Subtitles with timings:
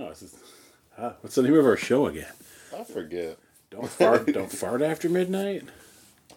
[0.00, 0.36] Oh, this is,
[0.96, 1.14] huh?
[1.22, 2.32] what's the name of our show again?
[2.76, 3.36] I forget.
[3.68, 4.26] Don't fart.
[4.32, 5.64] don't fart after midnight.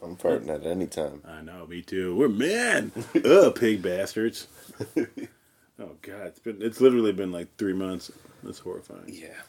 [0.01, 1.21] I'm farting at any time.
[1.27, 2.15] I know, me too.
[2.15, 2.91] We're men.
[3.23, 4.47] Ugh, pig bastards.
[4.97, 8.11] oh God, it's been it's literally been like three months.
[8.43, 9.03] That's horrifying.
[9.07, 9.39] Yeah.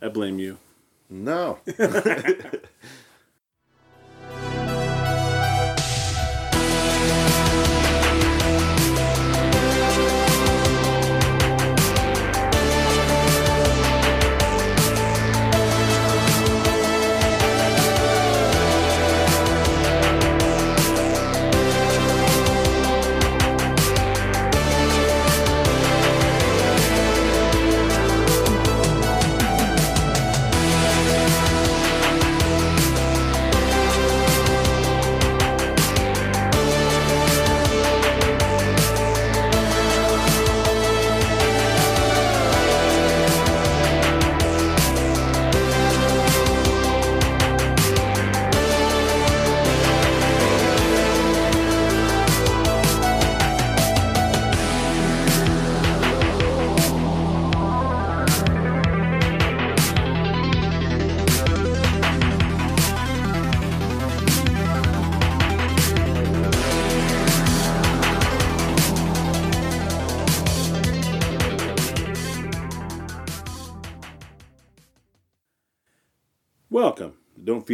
[0.00, 0.56] I blame you.
[1.10, 1.58] No.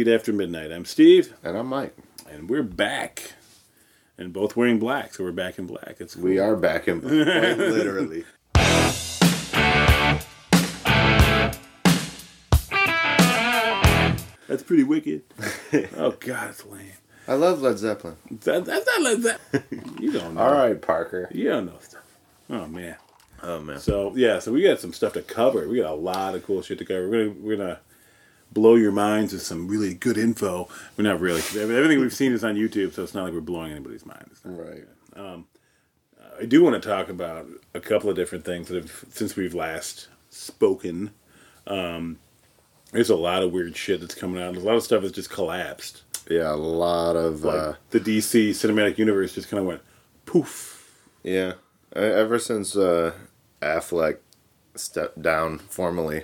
[0.05, 0.71] to after midnight.
[0.71, 1.95] I'm Steve, And I'm Mike.
[2.29, 3.33] and we're back,
[4.17, 5.95] and both wearing black, so we're back in black.
[5.99, 6.23] It's cool.
[6.25, 7.11] We are back in quite
[7.57, 8.23] literally.
[14.47, 15.23] That's pretty wicked.
[15.97, 16.93] oh God, it's lame.
[17.27, 18.15] I love Led Zeppelin.
[18.45, 19.63] That, that's not like that.
[19.99, 20.41] You don't know.
[20.41, 21.27] All right, Parker.
[21.31, 22.03] You don't know stuff.
[22.49, 22.95] Oh man.
[23.43, 23.79] Oh man.
[23.79, 25.67] So yeah, so we got some stuff to cover.
[25.67, 27.09] We got a lot of cool shit to cover.
[27.09, 27.79] We're gonna we're gonna
[28.51, 30.67] blow your minds with some really good info.
[30.95, 31.41] We're not really.
[31.59, 34.31] Everything we've seen is on YouTube, so it's not like we're blowing anybody's mind.
[34.43, 34.85] Right.
[36.39, 39.55] I do want to talk about a couple of different things that have since we've
[39.55, 41.11] last spoken.
[41.65, 42.19] Um,
[42.91, 44.55] there's a lot of weird shit that's coming out.
[44.55, 46.03] A lot of stuff has just collapsed.
[46.29, 49.81] Yeah, a lot of Like uh the DC cinematic universe just kind of went
[50.25, 50.91] poof.
[51.23, 51.53] yeah.
[51.95, 53.13] Ever since uh
[53.61, 54.17] Affleck
[54.75, 56.23] stepped down formally.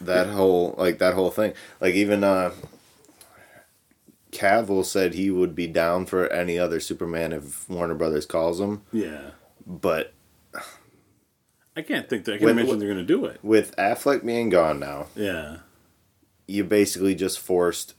[0.00, 1.54] That whole like that whole thing.
[1.80, 2.52] Like even uh
[4.32, 8.82] Cavill said he would be down for any other Superman if Warner Brothers calls him,
[8.92, 9.30] Yeah,
[9.66, 10.12] but
[11.74, 13.38] I can't think that I can With- imagine with- they're gonna do it.
[13.42, 15.58] with Affleck being gone now, Yeah,
[16.46, 17.94] you basically just forced.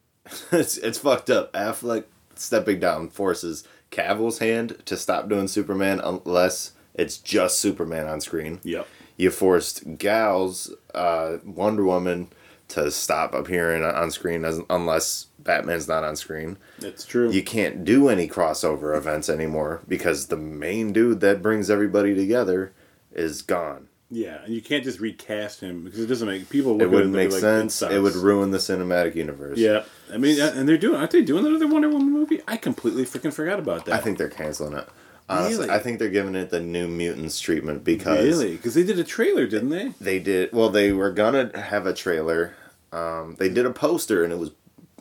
[0.52, 1.52] it's it's fucked up.
[1.52, 2.04] Affleck
[2.34, 8.58] stepping down forces Cavill's hand to stop doing Superman unless it's just Superman on screen.
[8.64, 8.88] yep.
[9.16, 12.28] You forced Gal's uh, Wonder Woman
[12.68, 16.56] to stop appearing on screen as, unless Batman's not on screen.
[16.78, 17.30] That's true.
[17.30, 22.72] You can't do any crossover events anymore because the main dude that brings everybody together
[23.12, 23.88] is gone.
[24.10, 26.80] Yeah, and you can't just recast him because it doesn't make people.
[26.80, 27.82] It wouldn't make like, sense.
[27.82, 29.58] It would ruin the cinematic universe.
[29.58, 30.96] Yeah, I mean, and they're doing.
[30.96, 32.40] Aren't they doing another Wonder Woman movie?
[32.46, 33.94] I completely freaking forgot about that.
[33.94, 34.88] I think they're canceling it.
[35.28, 35.70] Honestly, Really?
[35.70, 39.04] I think they're giving it the New Mutants treatment because really because they did a
[39.04, 39.92] trailer, didn't they?
[40.00, 40.52] they did.
[40.52, 42.54] Well, they were gonna have a trailer.
[42.92, 44.50] Um, they did a poster and it was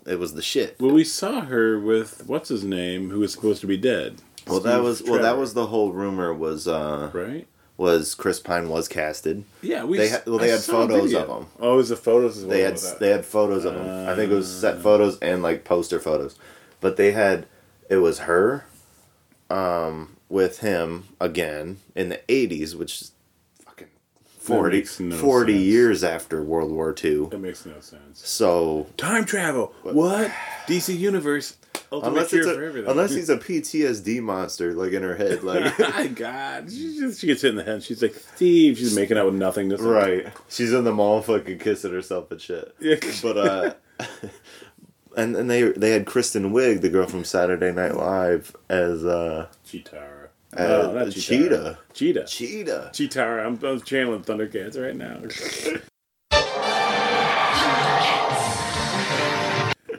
[0.06, 0.78] it was the shit.
[0.80, 4.16] Well, we saw her with what's his name, who was supposed to be dead.
[4.48, 7.46] Well, that Steve was well, that was the whole rumor was uh right.
[7.78, 9.44] was Chris Pine was casted.
[9.62, 9.98] Yeah, we.
[9.98, 11.48] They had- well, they I had photos of 'em.
[11.60, 12.52] Oh, it was the photos as well.
[12.58, 13.00] They had that.
[13.00, 14.08] they had photos of them.
[14.10, 16.36] I think it was set photos and like poster photos,
[16.82, 17.46] but they had
[17.90, 18.66] it was her,
[19.50, 23.12] um, with him again in the eighties, which is
[23.64, 23.88] fucking
[24.40, 25.64] 40, no 40 sense.
[25.64, 27.28] years after World War Two.
[27.32, 28.28] That makes no sense.
[28.28, 29.74] So Time travel.
[29.84, 30.32] What?
[30.68, 31.58] DC Universe.
[31.92, 36.72] Unless it's a, unless he's a PTSD monster like in her head, like My God,
[36.72, 37.84] she just she gets hit in the head.
[37.84, 38.80] She's like Steve.
[38.80, 39.80] She's making out with nothingness.
[39.80, 42.74] right, she's in the mall fucking kissing herself and shit.
[42.80, 42.96] Yeah.
[43.22, 43.74] But uh,
[45.18, 49.48] and and they they had Kristen Wiig, the girl from Saturday Night Live, as uh
[49.66, 50.13] Cheetara.
[50.58, 51.78] Uh, no, not Cheetah.
[51.94, 52.26] Cheetah.
[52.26, 52.90] Cheetah.
[52.94, 53.46] Cheetara.
[53.46, 55.20] I'm, I'm channeling Thundercats right now.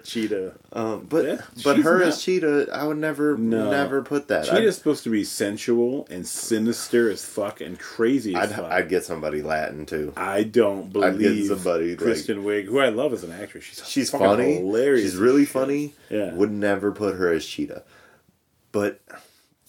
[0.04, 0.52] Cheetah.
[0.72, 3.70] Um, but Yeah, but her not- as Cheetah, I would never No.
[3.70, 4.46] never put that.
[4.48, 4.54] Out.
[4.56, 8.72] Cheetah's supposed to be sensual and sinister as fuck and crazy I'd, as I'd, fuck.
[8.72, 10.12] I'd get somebody Latin too.
[10.16, 13.64] I don't believe I'd get somebody, like- Kristen Wiig, who I love as an actress.
[13.64, 14.56] She's She's funny.
[14.56, 15.02] hilarious.
[15.02, 15.52] She's really shit.
[15.52, 15.94] funny.
[16.10, 16.34] Yeah.
[16.34, 17.82] Would never put her as Cheetah.
[18.72, 19.00] But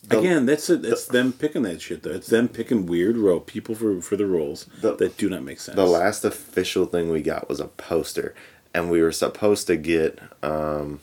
[0.09, 0.85] Again, that's it.
[0.85, 2.11] It's them picking that shit though.
[2.11, 5.59] It's them picking weird role people for for the roles The- that do not make
[5.59, 5.75] sense.
[5.75, 8.35] The last official thing we got was a poster,
[8.73, 10.19] and we were supposed to get.
[10.43, 10.99] Um,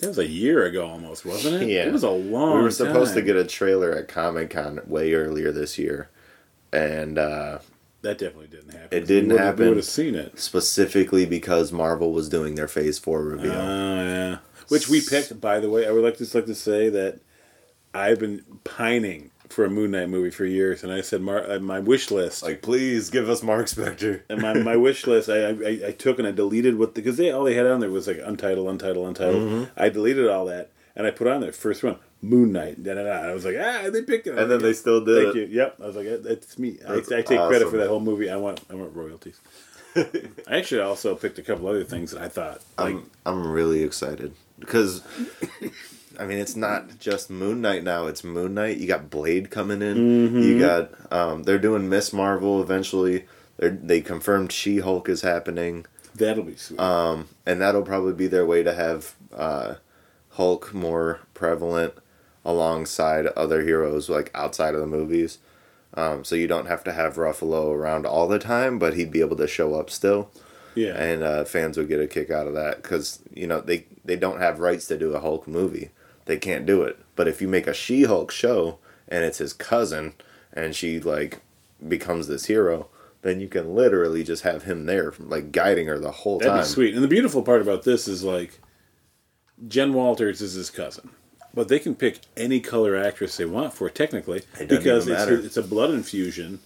[0.00, 1.68] that was a year ago almost, wasn't it?
[1.68, 1.84] Yeah.
[1.86, 2.56] it was a long.
[2.56, 6.08] we were supposed to get a trailer at Comic Con way earlier this year,
[6.72, 7.58] and uh,
[8.02, 8.96] That definitely didn't happen.
[8.96, 9.60] It didn't we happen.
[9.64, 10.38] We would have seen it.
[10.38, 13.52] specifically because Marvel was doing their Phase Four reveal.
[13.52, 14.38] Oh yeah.
[14.68, 15.86] Which we picked, by the way.
[15.86, 17.18] I would like just like to say that
[17.94, 21.58] I've been pining for a Moon Knight movie for years, and I said Mar- uh,
[21.58, 22.42] my wish list.
[22.42, 24.22] like, please give us Mark Spector.
[24.28, 27.30] and my, my wish list, I, I I took and I deleted what because they
[27.30, 29.42] all they had on there was like untitled, untitled, untitled.
[29.42, 29.64] Mm-hmm.
[29.76, 32.82] I deleted all that and I put on there first one Moon Knight.
[32.82, 33.28] Da, da, da.
[33.28, 34.38] I was like, ah, they picked it.
[34.38, 35.50] And then they still did Thank it.
[35.50, 35.56] you.
[35.56, 35.76] Yep.
[35.82, 36.78] I was like, that's me.
[36.86, 38.30] I, I That's take credit for that whole movie.
[38.30, 39.40] I want I want royalties.
[39.96, 43.82] I actually also picked a couple other things that I thought like I'm I'm really
[43.82, 45.02] excited because
[46.18, 48.06] I mean it's not just Moon Knight now.
[48.06, 48.78] It's Moon Knight.
[48.78, 49.96] You got Blade coming in.
[49.96, 50.42] Mm-hmm.
[50.42, 53.26] You got um, they're doing Miss Marvel eventually.
[53.56, 56.80] They they confirmed She Hulk is happening, that'll be sweet.
[56.80, 59.74] um, and that'll probably be their way to have uh,
[60.30, 61.94] Hulk more prevalent
[62.44, 65.38] alongside other heroes like outside of the movies.
[65.92, 69.20] Um, so you don't have to have Ruffalo around all the time, but he'd be
[69.20, 70.30] able to show up still
[70.74, 70.94] yeah.
[70.94, 74.16] and uh, fans would get a kick out of that because you know they they
[74.16, 75.90] don't have rights to do a Hulk movie.
[76.30, 76.96] They can't do it.
[77.16, 78.78] But if you make a She-Hulk show
[79.08, 80.14] and it's his cousin
[80.52, 81.40] and she like
[81.88, 82.86] becomes this hero,
[83.22, 86.62] then you can literally just have him there, like guiding her the whole That'd time.
[86.62, 86.94] be sweet.
[86.94, 88.60] And the beautiful part about this is like
[89.66, 91.10] Jen Walters is his cousin.
[91.52, 95.46] But they can pick any color actress they want for it, technically, It because it's
[95.46, 96.60] it's a blood infusion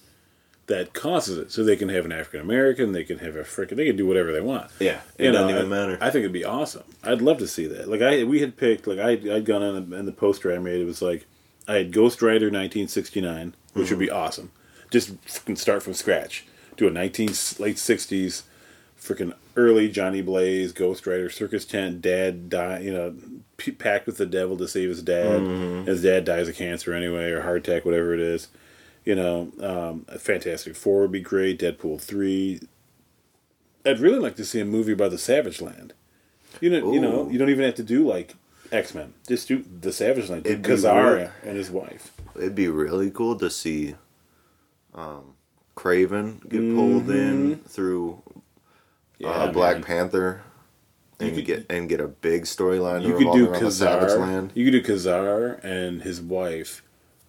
[0.66, 1.52] that causes it.
[1.52, 4.06] So they can have an African American, they can have a frickin' they can do
[4.06, 4.70] whatever they want.
[4.80, 5.98] Yeah, it You doesn't know, even I- matter.
[6.00, 6.84] I think it'd be awesome.
[7.02, 7.88] I'd love to see that.
[7.88, 10.80] Like I, we had picked like I, I'd gone on and the poster I made.
[10.80, 11.26] It was like
[11.68, 14.16] I had Ghost Rider 1969, which would be Mm-hmm.
[14.16, 14.50] awesome.
[14.90, 15.12] Just
[15.56, 16.44] start from scratch.
[16.76, 17.28] Do a 19
[17.58, 18.42] late 60s,
[19.00, 23.14] freaking early Johnny Blaze, Ghost Rider, circus tent, dad die, you know,
[23.56, 25.40] p- packed with the devil to save his dad.
[25.40, 25.86] Mm-hmm.
[25.86, 28.48] His dad dies of cancer anyway, or heart attack, whatever it is.
[29.04, 31.58] You know, um, Fantastic Four would be great.
[31.60, 32.60] Deadpool three.
[33.84, 35.92] I'd really like to see a movie about the Savage Land.
[36.60, 38.34] You know, you know, you don't even have to do like
[38.72, 39.12] X Men.
[39.28, 40.44] Just do the Savage Land.
[40.44, 42.12] Do It'd Ka-Zar real- and his wife.
[42.36, 43.94] It'd be really cool to see
[44.94, 45.34] um,
[45.76, 48.22] Kraven get pulled in through
[49.18, 49.84] Yeah, uh, Black man.
[49.84, 50.42] Panther.
[51.20, 54.18] And could- get and get a big storyline You could do around the Savage Ka-Zar.
[54.26, 54.52] Land.
[54.54, 56.82] You could do Ka-Zar and his wife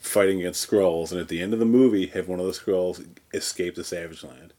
[0.05, 3.05] fighting against Skrulls, and at the end of the movie, have one of the Skrulls
[3.33, 4.53] escape the Savage Land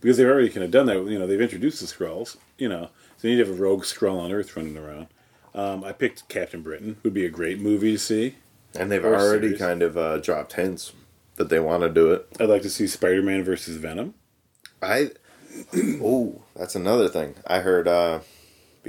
[0.00, 1.04] because they've already kind of done that.
[1.06, 2.36] You know, they've introduced the Skrulls.
[2.58, 5.08] You know, so you need to have a rogue Skrull on Earth running around.
[5.54, 6.96] Um, I picked Captain Britain.
[7.02, 8.36] Would be a great movie to see.
[8.74, 9.58] And they've already series.
[9.58, 10.92] kind of uh, dropped hints
[11.36, 12.26] that they want to do it.
[12.38, 14.14] I'd like to see Spider Man versus Venom.
[14.82, 15.10] I
[16.02, 17.34] oh, that's another thing.
[17.46, 18.20] I heard uh,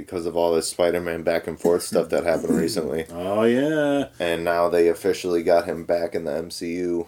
[0.00, 4.44] because of all this Spider-Man back and forth stuff that happened recently, Oh yeah, and
[4.44, 7.06] now they officially got him back in the MCU.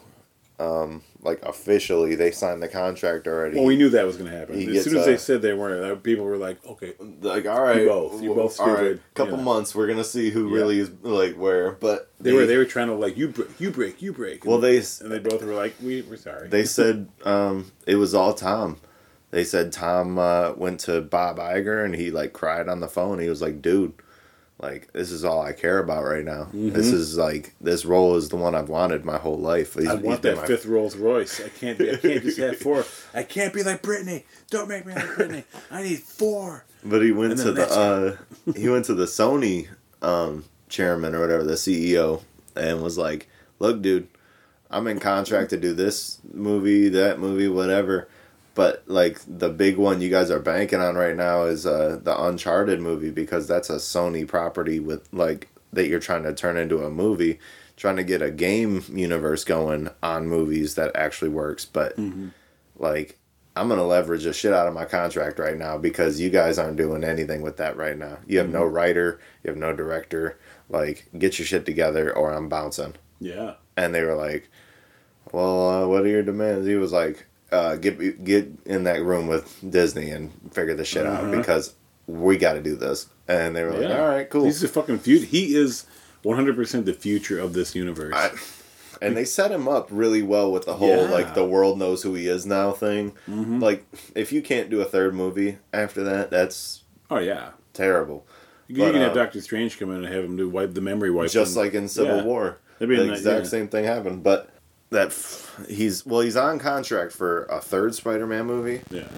[0.61, 3.57] Um, like officially, they signed the contract already.
[3.57, 4.61] well, we knew that was going to happen.
[4.61, 7.47] He As soon as they uh, said they weren't, uh, people were like, "Okay, like
[7.47, 8.23] all right, you both.
[8.23, 8.77] You both all right.
[8.77, 9.43] stupid, Couple know.
[9.43, 10.55] months, we're gonna see who Yeah.
[10.57, 11.73] really is like where.
[11.73, 14.59] But they, were they were trying to like you break, you break, you break." Well,
[14.59, 18.35] they and they both were like, "We we're sorry." They said um, it was all
[18.35, 18.77] Tom.
[19.33, 23.19] They said Tom uh, went to Bob Iger and he like cried on the phone.
[23.19, 23.95] He was like, "Dude,
[24.61, 26.49] like this is all I care about right now.
[26.53, 29.75] This is like this role is the one I've wanted my whole life.
[29.75, 31.41] He's, I want that my- fifth Rolls Royce.
[31.43, 31.79] I can't.
[31.79, 32.85] Be, I can't just have four.
[33.15, 34.25] I can't be like Britney.
[34.51, 35.45] Don't make me like Britney.
[35.71, 36.67] I need four.
[36.85, 37.67] But he went to the
[38.47, 39.69] uh, he went to the Sony
[40.03, 42.23] um, chairman or whatever, the CEO,
[42.55, 44.09] and was like, "Look, dude,
[44.71, 48.09] I'm in contract to do this movie, that movie, whatever."
[48.55, 52.23] But like the big one you guys are banking on right now is uh, the
[52.25, 56.85] Uncharted movie because that's a Sony property with like that you're trying to turn into
[56.85, 57.39] a movie,
[57.77, 61.65] trying to get a game universe going on movies that actually works.
[61.65, 61.99] But
[62.77, 63.19] like
[63.55, 66.77] I'm gonna leverage the shit out of my contract right now because you guys aren't
[66.77, 68.19] doing anything with that right now.
[68.27, 70.39] You have no writer, you have no director.
[70.69, 72.95] Like, get your shit together or I'm bouncing.
[73.21, 73.55] Yeah.
[73.77, 74.49] And they were like,
[75.33, 79.27] "Well, uh, what are your demands?" He was like, uh, "Get get in that room
[79.29, 81.75] with Disney and figure this shit out because
[82.07, 84.01] we got to do this." And they were like, yeah.
[84.01, 85.27] "All right, cool." He's the fucking future.
[85.27, 85.85] He is
[86.23, 88.15] 100 percent the future of this universe.
[88.17, 88.31] I-
[89.01, 90.97] and they set him up really well with the whole Yeah.
[90.99, 91.13] Mm-hmm.
[91.13, 93.13] like the world knows who he is now thing.
[93.27, 97.51] Like, if you can't do a third movie after that, that's oh yeah.
[97.73, 98.25] terrible.
[98.69, 100.81] You, But, can have uh, Doctor Strange come in and have him do wipe the
[100.81, 101.31] memory wipe.
[101.33, 102.23] just and- like in Civil yeah.
[102.25, 102.59] War.
[102.79, 104.23] Be the nice- exact same thing happened.
[104.23, 104.49] But
[104.93, 108.81] that f- he's well, he's on contract for a third Spider-Man movie.
[108.91, 109.09] Yeah.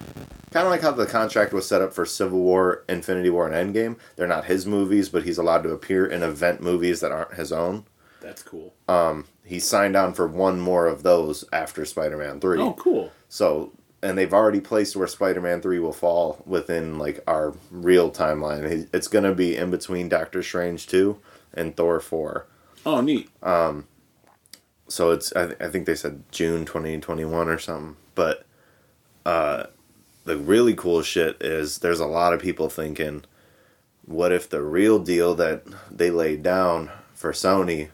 [0.51, 3.75] Kind of like how the contract was set up for Civil War, Infinity War, and
[3.75, 3.97] Endgame.
[4.17, 7.53] They're not his movies, but he's allowed to appear in event movies that aren't his
[7.53, 7.85] own.
[8.21, 8.73] That's cool.
[8.89, 12.61] Um, he signed on for one more of those after Spider-Man Three.
[12.61, 13.13] Oh, cool.
[13.29, 18.89] So, and they've already placed where Spider-Man Three will fall within like our real timeline.
[18.95, 21.19] It's gonna be in between Doctor Strange two
[21.53, 22.47] and Thor four.
[22.87, 23.29] Oh, neat.
[23.43, 23.87] Um,
[24.89, 27.97] So it's I, th- I think they said June twenty twenty one or something.
[28.15, 28.45] But
[29.27, 29.65] uh,
[30.25, 33.25] the really cool shit is there's a lot of people thinking,
[34.05, 37.89] what if the real deal that they laid down for Sony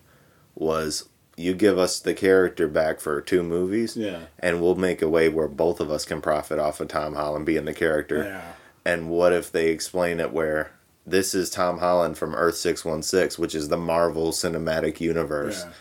[0.54, 4.24] was you give us the character back for two movies, Yeah.
[4.38, 7.46] and we'll make a way where both of us can profit off of Tom Holland
[7.46, 8.24] being the character.
[8.24, 8.52] Yeah.
[8.84, 10.72] And what if they explain it where
[11.06, 15.64] this is Tom Holland from Earth 616, which is the Marvel Cinematic Universe.
[15.64, 15.72] Yeah.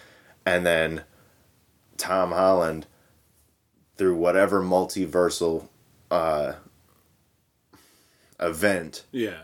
[0.50, 1.04] And then
[1.98, 2.88] Tom Holland,
[3.98, 5.68] through whatever multiversal
[6.10, 6.54] uh,
[8.40, 9.44] event, Yeah.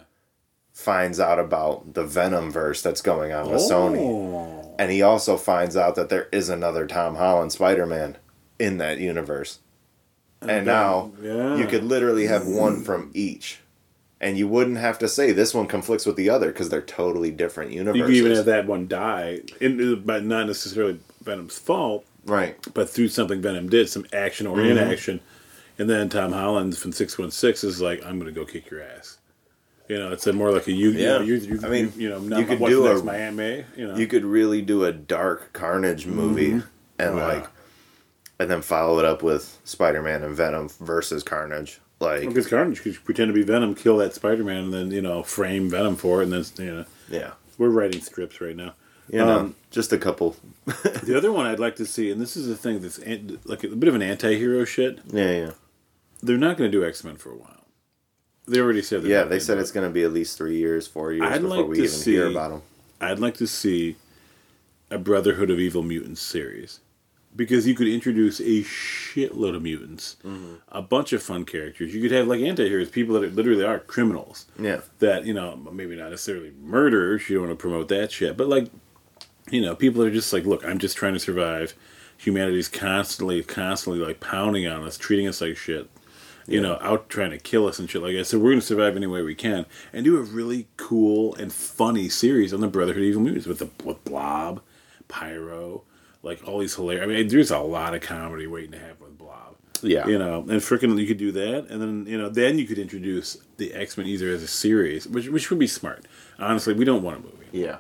[0.74, 4.00] finds out about the Venom verse that's going on with Sony.
[4.00, 4.76] Oh.
[4.80, 8.18] And he also finds out that there is another Tom Holland Spider Man
[8.58, 9.60] in that universe.
[10.42, 11.56] And now yeah.
[11.56, 13.60] you could literally have one from each.
[14.26, 17.30] And you wouldn't have to say this one conflicts with the other because they're totally
[17.30, 18.00] different universes.
[18.00, 22.58] You could even have that one die, but not necessarily Venom's fault, Right.
[22.74, 24.78] but through something Venom did, some action or Mm-hmm.
[24.78, 25.20] inaction.
[25.78, 29.20] And then Tom Holland from 616 is like, I'm going to go kick your ass.
[29.88, 30.90] You know, it's a more like a you.
[30.90, 31.20] Yeah.
[31.22, 33.66] You, you, you, I mean, you know, you could do next, a- May.
[33.78, 36.64] You know, You could really do a dark Carnage movie and
[36.98, 37.12] Yeah.
[37.14, 37.48] like,
[38.40, 41.80] and then follow it up with Spider Man and Venom versus Carnage.
[42.00, 45.24] Like, because Carnage could pretend to be Venom, kill that Spider-Man, and then you know
[45.24, 47.32] frame Venom for it, and then you know yeah.
[47.58, 48.74] we're writing scripts right now.
[49.10, 50.36] You know, Um, just a couple.
[50.66, 53.64] The other one I'd like to see, and this is the thing that's an- like
[53.64, 55.00] a bit of an anti-hero shit.
[55.06, 55.52] Yeah, yeah.
[56.24, 57.66] They're not going to do X Men for a while.
[58.48, 59.04] They already said.
[59.04, 61.42] they're Yeah, they said it's going to be at least three years, four years I'd
[61.42, 62.62] before like we even hear about them.
[63.00, 63.96] I'd like to see
[64.90, 66.80] a Brotherhood of Evil Mutants series
[67.36, 70.56] because you could introduce a shitload of mutants, Mm-hmm.
[70.70, 71.94] a bunch of fun characters.
[71.94, 74.46] You could have like anti-heroes, people that are, literally are criminals.
[74.60, 74.82] Yeah.
[75.00, 77.30] That you know, maybe not necessarily murderers.
[77.30, 78.70] You don't want to promote that shit, but like,
[79.52, 81.74] you know, people are just like, look, I'm just trying to survive.
[82.18, 85.90] Humanity's constantly, constantly like pounding on us, treating us like shit.
[86.48, 88.26] You know, out trying to kill us and shit like that.
[88.26, 91.52] So we're going to survive any way we can, and do a really cool and
[91.52, 94.62] funny series on the Brotherhood of Evil Mutants with the with Blob,
[95.08, 95.82] Pyro,
[96.26, 97.04] like all these hilarious.
[97.04, 99.56] I mean, there's a lot of comedy waiting to happen with Blob.
[99.82, 100.08] Yeah.
[100.08, 102.80] You know, and freaking, you could do that, and then you know, then you could
[102.80, 106.06] introduce the X Men either as a series, which which would be smart.
[106.40, 107.48] Honestly, we don't want a movie.
[107.52, 107.78] Yeah.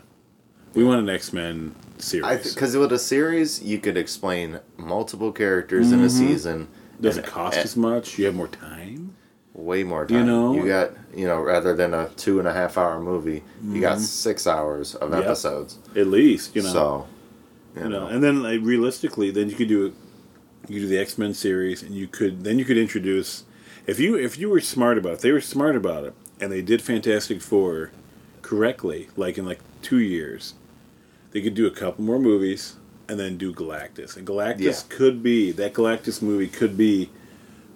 [0.73, 2.25] We want an X Men series.
[2.25, 6.67] I Because with a series, you could explain multiple characters in a season.
[7.01, 8.17] Doesn't cost and as much.
[8.19, 9.15] You have more time.
[9.53, 10.17] way more time.
[10.17, 10.53] You know?
[10.53, 13.99] you got you know rather than a two and a half hour movie, you got
[14.01, 15.19] six hours of Mm-hmm.
[15.19, 15.25] Yep.
[15.25, 15.79] episodes.
[15.95, 16.73] At least, you know.
[16.73, 17.07] So,
[17.75, 19.93] you, know, and then like, realistically, then you could do
[20.67, 23.43] you could do the X Men series, and you could then you could introduce
[23.85, 26.51] if you if you were smart about it, if they were smart about it, and
[26.51, 27.91] they did Fantastic Four
[28.41, 30.53] correctly, like in like two years,
[31.31, 32.75] they could do a couple more movies
[33.07, 34.73] and then do Galactus, and Galactus Yeah.
[34.89, 37.09] could be that Galactus movie could be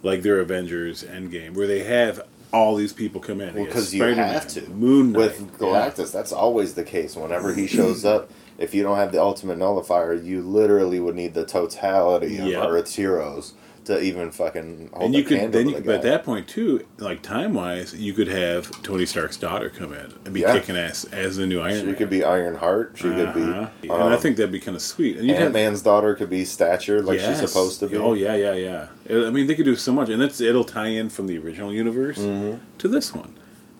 [0.01, 3.93] like their Avengers Endgame, where they have all these people come in Well, They 'cause
[3.93, 4.67] you have to.
[4.71, 5.57] Moon Knight, with yeah.
[5.59, 7.15] Galactus, that's always the case.
[7.15, 11.33] Whenever he shows up, if you don't have the ultimate nullifier, you literally would need
[11.33, 12.63] the totality of Yep.
[12.69, 13.53] Earth's heroes
[13.85, 16.23] to even fucking hold and you the could candle then you, the but at that
[16.23, 20.41] point too like time wise you could have tony stark's daughter come in and be
[20.41, 20.53] Yeah.
[20.53, 22.91] kicking ass as the new iron She man could be Iron Heart.
[22.97, 23.41] She could be.
[23.41, 23.67] Uh-huh.
[23.81, 26.29] and um, i think that'd be kind of sweet and Ant have Man's daughter could
[26.29, 27.39] be Stature, like Yes.
[27.39, 27.95] she's supposed to be.
[27.97, 28.87] oh yeah yeah yeah
[29.25, 32.17] i mean they could do so much and it'll tie in from the original universe
[32.17, 33.33] to this one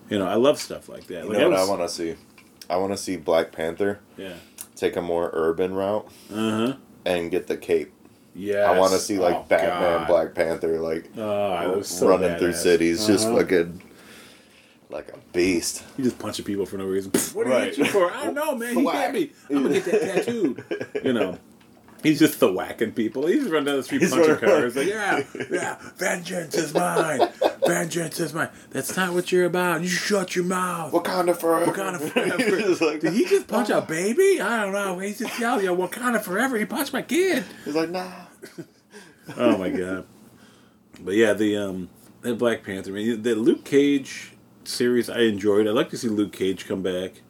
[0.08, 1.94] you know i love stuff like that You like know what was- I want to
[1.94, 2.14] see?
[2.68, 4.32] I want to see Black Panther yeah
[4.80, 6.74] take a more urban route uh-huh
[7.06, 7.92] and get the cape.
[8.34, 10.06] yeah I want to see like oh, Batman, God.
[10.08, 13.38] Black Panther, like oh, so running through cities, just Uh-huh.
[13.38, 13.82] fucking
[14.90, 15.84] like a beast.
[15.96, 17.12] You just punching people for no reason.
[17.32, 17.68] what are you Right.
[17.68, 18.10] itching for?
[18.12, 18.74] I don't know, man.
[18.76, 19.30] He hit me.
[19.48, 20.64] I'm gonna get that tattooed.
[21.04, 21.38] You know.
[22.02, 23.26] He's just the whacking people.
[23.26, 24.76] He's running down the street He's punching cars.
[24.76, 27.28] Like, yeah, yeah, vengeance is mine.
[27.66, 28.48] Vengeance is mine.
[28.70, 29.82] That's not what you're about.
[29.82, 30.92] You shut your mouth.
[30.92, 31.70] Wakanda forever.
[31.72, 32.84] Wakanda forever.
[32.86, 34.40] like, Did he just punch a baby?
[34.40, 34.98] I don't know.
[34.98, 37.44] He's just yelling, "Yo, Wakanda forever." He punched my kid.
[37.64, 38.10] He's like, nah.
[39.36, 40.06] Oh my god.
[41.00, 41.88] But yeah, the um
[42.22, 44.32] that Black Panther, I mean, the Luke Cage
[44.64, 45.66] series I enjoyed.
[45.68, 47.22] I'd like to see Luke Cage come back.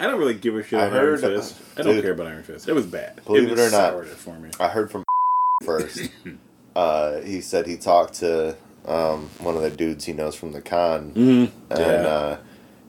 [0.00, 1.56] I don't really give a shit I about Iron heard- Fist.
[1.76, 2.02] I don't dude.
[2.02, 2.68] care about Iron Fist.
[2.68, 3.20] It was bad.
[3.24, 3.70] Believe it or not.
[3.92, 4.50] soured it for me.
[4.58, 5.04] I heard from
[5.64, 6.08] first.
[6.76, 10.62] Uh, he said he talked to um, one of the dudes he knows from the
[10.62, 11.72] con, Mm-hmm.
[11.72, 11.84] and Yeah.
[12.08, 12.36] uh,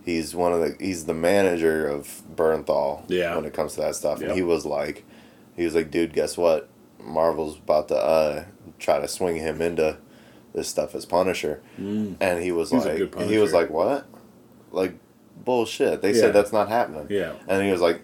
[0.06, 3.04] he's one of the he's the manager of Bernthal.
[3.08, 3.36] Yeah.
[3.36, 4.30] when it comes to that stuff, Yep.
[4.30, 5.04] and he was like,
[5.58, 6.70] he was like, dude, guess what?
[7.04, 8.44] Marvel's about to uh,
[8.78, 9.98] try to swing him into
[10.54, 13.56] this stuff as Punisher, and he was He's a like, good he was Punisher.
[13.56, 14.08] like, what?
[14.72, 14.94] Like
[15.44, 16.02] bullshit.
[16.02, 16.20] They Yeah.
[16.22, 17.08] said that's not happening.
[17.10, 17.34] Yeah.
[17.48, 18.02] and he was like.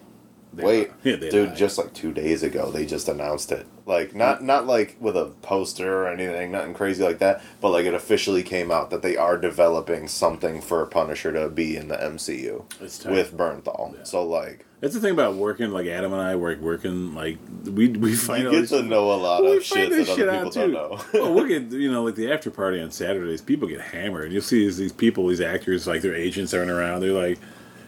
[0.54, 0.92] They Wait.
[1.04, 1.50] Yeah, they dude!
[1.50, 1.58] lied.
[1.58, 3.68] Just like two days ago, they just announced it.
[3.86, 7.42] Like not not like with a poster or anything, nothing crazy like that.
[7.62, 11.77] But like it officially came out that they are developing something for Punisher to be
[11.77, 12.66] in the MCU
[13.06, 14.06] with Bernthal.
[14.06, 17.88] So like That's the thing about working, like Adam and I work working, like we
[17.89, 20.48] we find you get to know a lot of shit that this other shit people
[20.48, 20.74] out don't too.
[20.74, 21.01] know.
[21.13, 23.42] well, we'll get you know like the after party on Saturdays.
[23.42, 24.34] People get hammered.
[24.34, 27.01] You'll see these, these people, these actors, like their agents aren't around.
[27.01, 27.38] They're like,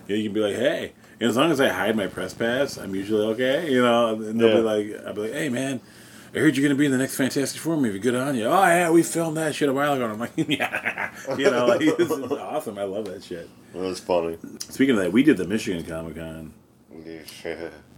[0.08, 2.78] you, know, you can be like, hey, as long as I hide my press pass,
[2.78, 3.72] I'm usually okay.
[3.72, 5.82] You know, and they'll be like, I'll be like, hey man.
[6.34, 7.98] I heard you're gonna be in the next Fantastic Four movie.
[7.98, 8.46] Good on you.
[8.46, 10.04] Oh yeah, we filmed that shit a while ago.
[10.04, 12.78] And I'm like, yeah, you know, like, it's, it's awesome.
[12.78, 13.50] I love that shit.
[13.74, 14.38] it was funny.
[14.60, 16.54] Speaking of that, we did the Michigan Comic Con.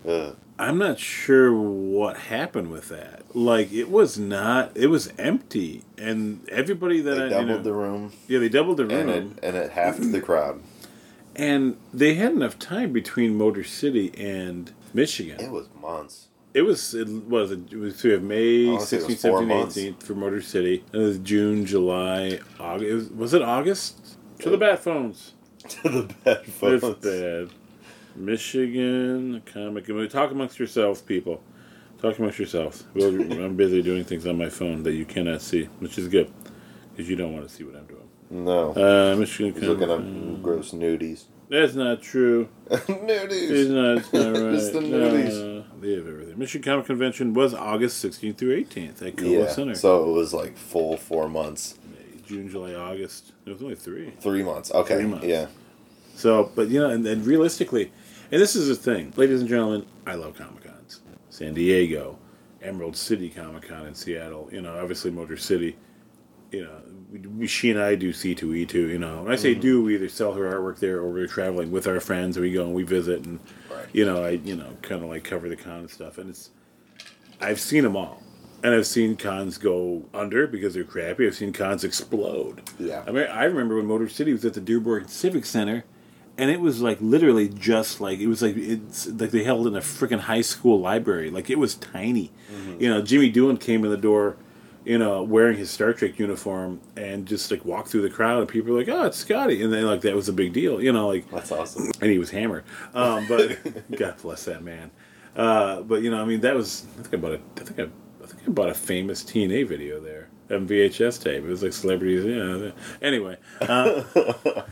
[0.08, 3.36] Uh, I'm not sure what happened with that.
[3.36, 4.72] Like it was not.
[4.76, 8.50] It was empty, and everybody that they I doubled you know, the room yeah they
[8.50, 10.62] doubled the room, and it and it half the crowd.
[11.36, 15.40] And they had enough time between Motor City and Michigan.
[15.40, 16.28] It was months.
[16.54, 19.42] It was it was it was so we have May I wanna 16th, was four
[19.42, 19.78] 17th, months.
[19.78, 20.84] 18th for Motor City.
[20.92, 22.90] And it was June, July, August.
[22.92, 24.18] It was, was it August?
[24.40, 25.34] To the bat phones.
[25.70, 26.96] to the It's phones.
[26.96, 27.50] bad.
[28.16, 29.86] Michigan comic.
[30.10, 31.42] Talk amongst yourselves, people.
[32.02, 32.84] Talk amongst yourselves.
[32.94, 36.30] Well, I'm busy doing things on my phone that you cannot see, which is good
[36.92, 38.01] because you don't want to see what I'm doing.
[38.32, 41.26] No, Uh, Michigan he's looking up gross nudies.
[41.50, 42.48] That's not true.
[42.72, 43.70] It's nudies.
[43.70, 44.54] not, it's not right.
[44.54, 45.34] It's the nudies.
[45.34, 46.40] No, they have everything.
[46.40, 49.76] Michigan Comic Convention was August 16th through 18th at Cobo Yeah, Center.
[49.76, 53.34] so it was like full four months, May, June, July, August.
[53.46, 54.12] It was only three.
[54.22, 54.72] three months.
[54.72, 55.26] Okay, Three months.
[55.26, 55.48] yeah,
[56.16, 57.92] So, but you know, and, and realistically,
[58.32, 61.02] and this is the thing, ladies and gentlemen, I love Comic Cons.
[61.30, 62.18] San Diego,
[62.62, 64.48] Emerald City Comic Con in Seattle.
[64.54, 65.76] You know, obviously Motor City.
[66.52, 66.82] You know,
[67.46, 68.88] she and I do C two E two.
[68.88, 69.62] You know, when I say mm-hmm.
[69.62, 72.52] do, we either sell her artwork there or we're traveling with our friends and we
[72.54, 73.86] go and we visit and Right.
[73.94, 76.18] you know, I you know kind of like cover the con and stuff.
[76.18, 76.52] And it's
[77.40, 78.22] I've seen them all.
[78.64, 81.26] And I've seen cons go under because they're crappy.
[81.26, 82.62] I've seen cons explode.
[82.78, 83.04] Yeah.
[83.08, 85.84] I mean, I remember when Motor City was at the Dearborn Civic Center,
[86.38, 89.76] and it was like literally just like it was like it's like they held in
[89.76, 91.32] a freaking high school library.
[91.32, 92.32] Like it was tiny.
[92.54, 92.82] Mm-hmm.
[92.82, 94.38] You know, Jimmy Doohan came in the door,
[94.84, 98.48] you know, wearing his Star Trek uniform, and just like walk through the crowd, and
[98.48, 100.82] people were like, "Oh, it's Scotty," and then like that was a big deal.
[100.82, 101.92] You know, like that's awesome.
[102.02, 102.64] and he was hammered.
[102.94, 103.60] Um, but
[103.98, 104.92] God bless that man.
[105.36, 107.80] Uh, but you know, I mean, that was I think I bought a I think
[107.80, 111.44] I, I think I bought a famous TNA video there, a VHS tape.
[111.44, 112.26] It was like celebrities.
[112.26, 112.72] You know.
[113.02, 114.04] Anyway, uh,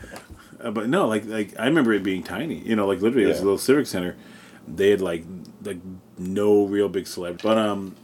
[0.60, 2.58] uh, but no, like like I remember it being tiny.
[2.58, 4.16] You know, like literally it was a little civic center.
[4.66, 5.24] They had like
[5.62, 5.78] like
[6.18, 7.96] no real big celebrity, but um,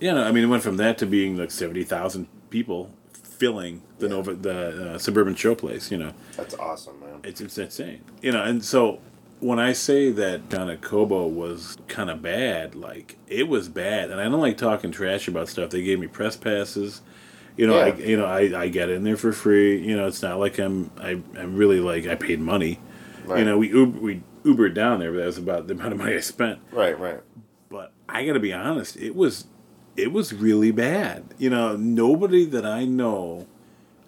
[0.00, 3.82] you know, I mean, it went from that to being like seventy thousand people filling
[3.98, 4.12] the Yeah.
[4.14, 5.90] Novi the uh, suburban showplace.
[5.90, 7.20] You know That's awesome, man.
[7.24, 8.00] it's, it's insane.
[8.22, 9.00] You know, and so
[9.40, 14.10] when I say that John at Cobo was kind of bad, like it was bad,
[14.10, 15.70] and I don't like talking trash about stuff.
[15.70, 17.02] They gave me press passes.
[17.56, 18.06] You know, I Yeah.
[18.06, 19.78] you know I, I get in there for free.
[19.80, 22.78] You know, it's not like I'm I I'm really like I paid money.
[23.28, 25.98] You know, we Uber, we Ubered down there, but that was about the amount of
[25.98, 26.58] money I spent.
[26.70, 27.20] Right, right.
[27.70, 29.46] But I got to be honest, it was
[29.96, 31.34] it was really bad.
[31.38, 33.46] You know, nobody that I know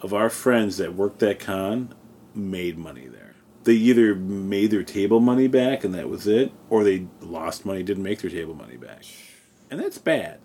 [0.01, 1.95] of our friends that worked that con
[2.35, 3.35] made money there.
[3.65, 7.83] They either made their table money back and that was it, or they lost money,
[7.83, 9.05] didn't make their table money back,
[9.71, 10.39] and that's bad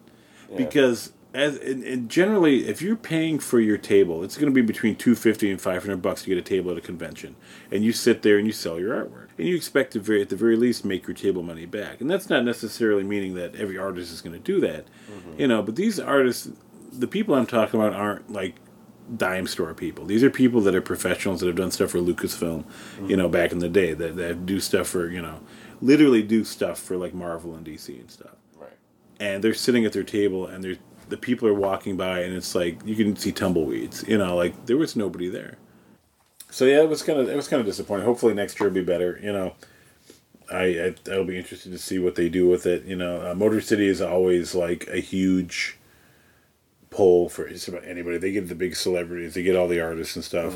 [0.58, 4.61] because as and, and generally, if you're paying for your table, it's going to be
[4.61, 7.35] between two fifty and five hundred bucks to get a table at a convention,
[7.71, 10.29] and you sit there and you sell your artwork, and you expect to very at
[10.29, 13.77] the very least make your table money back, and that's not necessarily meaning that every
[13.77, 15.39] artist is going to do that, mm-hmm.
[15.39, 15.61] you know.
[15.61, 16.49] But these artists,
[16.91, 18.55] the people I'm talking about, aren't like
[19.17, 20.05] dime store people.
[20.05, 22.65] These are people that are professionals that have done stuff for Lucasfilm,
[23.07, 23.31] you know, mm-hmm.
[23.31, 25.39] back in the day that, that do stuff for you know,
[25.81, 28.77] literally do stuff for like Marvel and DC and stuff Right.
[29.19, 30.77] and they're sitting at their table and they're
[31.12, 34.65] the people are walking by and it's like you can see tumbleweeds you know like
[34.65, 35.58] there was nobody there.
[36.50, 38.06] So yeah it was kind of it was kind of disappointing.
[38.06, 39.54] Hopefully next year will be better you know.
[40.50, 43.30] I, I i'll be interested to see what they do with it you know.
[43.30, 45.78] Uh, motor city is always like a huge
[46.89, 48.17] pull for just about anybody.
[48.17, 50.56] They get the big celebrities they get all the artists and stuff.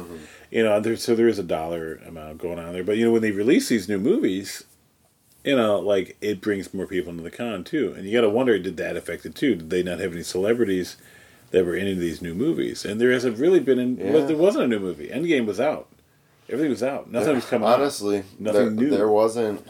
[0.51, 2.83] You know there, so there is a dollar amount going on there.
[2.83, 4.63] But you know when they release these new movies
[5.45, 7.93] you know, like it brings more people into the con too.
[7.95, 9.55] And you got to wonder, did that affect it too?
[9.55, 10.97] Did they not have any celebrities
[11.51, 12.83] that were in any of these new movies?
[12.85, 13.79] And there hasn't really been.
[13.79, 14.11] In, Yeah.
[14.11, 15.07] well, there wasn't a new movie.
[15.09, 15.87] Endgame was out.
[16.49, 17.11] Everything was out.
[17.11, 17.79] Nothing was coming out.
[17.79, 18.89] Honestly, Nothing there, new.
[18.89, 19.65] there wasn't.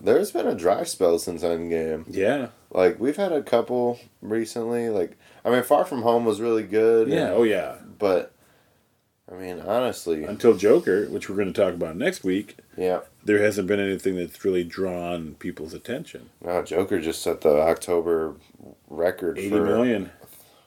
[0.00, 2.04] There's been a dry spell since Endgame.
[2.08, 2.48] Yeah.
[2.70, 4.88] Like we've had a couple recently.
[4.90, 7.08] Like I mean, Far From Home was really good.
[7.08, 7.30] Yeah.
[7.32, 7.76] Oh yeah.
[7.98, 8.32] But
[9.30, 13.00] I mean, honestly, Until Joker, which we're going to talk about next week, yeah.
[13.28, 16.30] There hasn't been anything that's really drawn people's attention.
[16.42, 18.34] No, Joker just set the October
[18.88, 20.10] record Eighty for million.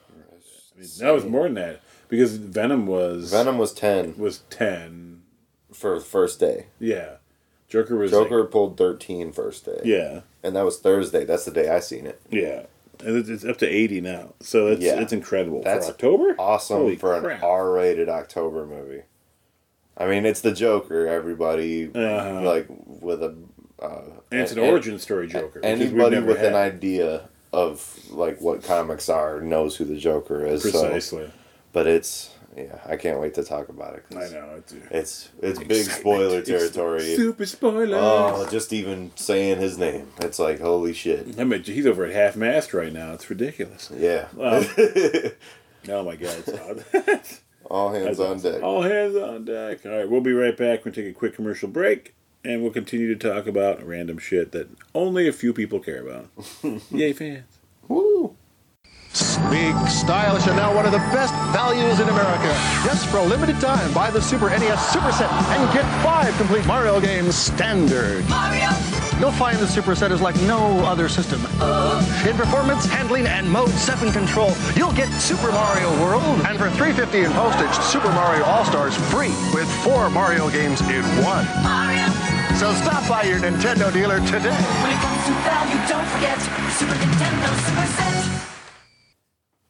[0.08, 5.22] I mean, that was more than that because Venom was Venom was ten was ten.
[5.72, 6.66] for first day.
[6.78, 7.16] Yeah.
[7.68, 9.80] Joker was Joker pulled 13 first day.
[9.84, 10.20] yeah.
[10.42, 11.24] And that was Thursday.
[11.24, 12.20] That's the day I seen it.
[12.30, 12.64] Yeah,
[13.04, 15.00] and it's, up to eighty now, so it's Yeah.
[15.00, 16.34] it's incredible That's for October.
[16.38, 17.38] Awesome Holy for crap.
[17.38, 19.02] an R-rated October movie.
[20.02, 21.06] I mean, it's the Joker.
[21.06, 22.42] Everybody Uh-huh.
[22.42, 23.34] like with a
[23.80, 25.60] uh, and it's an and- origin story Joker.
[25.62, 30.62] Anybody with an idea of like what comics are knows who the Joker is.
[30.62, 31.30] So, precisely.
[31.72, 34.04] but it's yeah, I can't wait to talk about it.
[34.10, 37.16] 'cause I know it's It's it's big spoiler territory.
[37.16, 37.96] Super spoiler.
[37.98, 41.38] Oh, just even saying his name, it's like holy shit.
[41.38, 43.14] I mean, he's over at half mast right now.
[43.14, 43.90] It's ridiculous.
[43.96, 44.26] Yeah.
[44.34, 44.62] Wow.
[45.88, 46.84] Oh my god, it's odd.
[47.72, 48.62] All hands on deck.
[48.62, 49.86] All hands on deck.
[49.86, 50.84] All right, we'll be right back.
[50.84, 54.68] We'll take a quick commercial break, and we'll continue to talk about random shit that
[54.94, 56.28] only a few people care about.
[56.90, 57.58] Yay, fans!
[57.88, 58.36] Woo.
[59.14, 62.48] Sleek, stylish, and now one of the best values in America.
[62.84, 66.66] Yes, for a limited time, buy the Super NES Super Set and get five complete
[66.66, 68.28] Mario games standard.
[68.28, 68.68] Mario,
[69.22, 71.38] You'll find the Super Set is like no other system.
[72.28, 76.24] In performance, handling, and Mode 7 control, you'll get Super Mario World.
[76.44, 81.46] And for 350 in postage, Super Mario All-Stars free with four Mario games in one.
[81.62, 82.08] Mario.
[82.58, 84.50] So stop by your Nintendo dealer today.
[84.82, 86.40] When it comes to value, don't forget
[86.72, 88.48] Super Nintendo Super Set.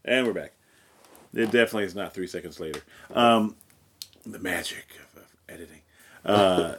[0.07, 0.55] And we're back.
[1.35, 2.81] It definitely is not three seconds later.
[3.13, 3.57] Um,
[4.25, 5.83] the magic of, of editing.
[6.25, 6.77] Uh,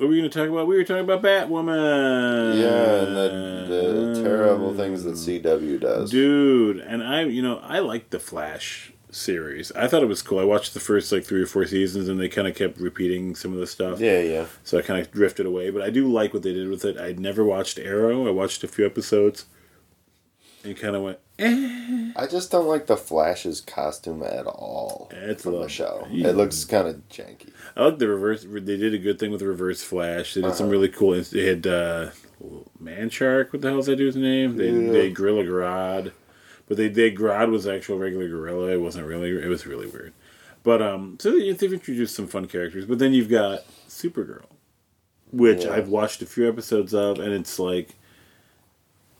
[0.00, 0.66] what were we going to talk about?
[0.66, 2.58] We were talking about Batwoman.
[2.58, 3.16] Yeah, and
[3.70, 6.10] the, the terrible things that um, CW does.
[6.10, 9.70] Dude, and I, you know, I like the Flash series.
[9.72, 10.38] I thought it was cool.
[10.38, 13.34] I watched the first like three or four seasons, and they kind of kept repeating
[13.34, 14.00] some of the stuff.
[14.00, 14.46] Yeah, yeah.
[14.64, 16.96] So I kind of drifted away, but I do like what they did with it.
[16.96, 18.26] I'd never watched Arrow.
[18.26, 19.44] I watched a few episodes,
[20.64, 21.18] and kind of went.
[21.42, 26.06] I just don't like the Flash's costume at all It's from a the show.
[26.10, 26.28] Yeah.
[26.28, 27.50] It looks kind of janky.
[27.76, 28.44] I like the reverse.
[28.48, 30.34] They did a good thing with the Reverse Flash.
[30.34, 30.56] They did Uh-huh.
[30.56, 31.20] some really cool.
[31.22, 32.10] They had uh,
[32.78, 33.52] Man Shark.
[33.52, 34.56] What the hell is that dude's name?
[34.56, 34.92] They Yeah.
[34.92, 36.12] they Gorilla Grodd,
[36.68, 38.66] but they they Grodd was actual regular gorilla.
[38.72, 39.30] It wasn't really.
[39.30, 40.12] It was really weird.
[40.62, 42.84] But um, so they- they've introduced some fun characters.
[42.84, 44.44] But then you've got Supergirl,
[45.30, 45.72] which Yeah.
[45.72, 47.94] I've watched a few episodes of, and it's like.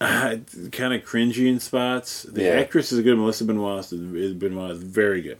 [0.00, 2.22] Kind of cringy in spots.
[2.22, 2.50] The Yeah.
[2.50, 3.16] actress is good.
[3.18, 5.38] Melissa Benoit is Benoit is very good.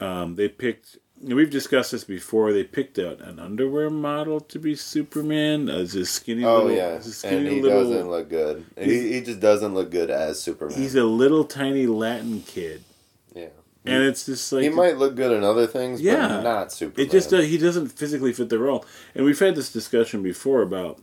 [0.00, 0.98] Um, they picked.
[1.22, 2.52] We've discussed this before.
[2.52, 5.68] They picked out an underwear model to be Superman.
[5.68, 7.84] As a skinny Oh little, yeah, skinny and he little.
[7.84, 8.64] doesn't look good.
[8.76, 10.76] He, he just doesn't look good as Superman.
[10.76, 12.82] he's a little tiny Latin kid,
[13.36, 13.46] yeah,
[13.86, 16.26] and it's just like he might look good in other things, Yeah.
[16.26, 17.06] but not Superman.
[17.06, 18.84] It just does, he doesn't physically fit the role.
[19.14, 20.98] And we've had this discussion before about,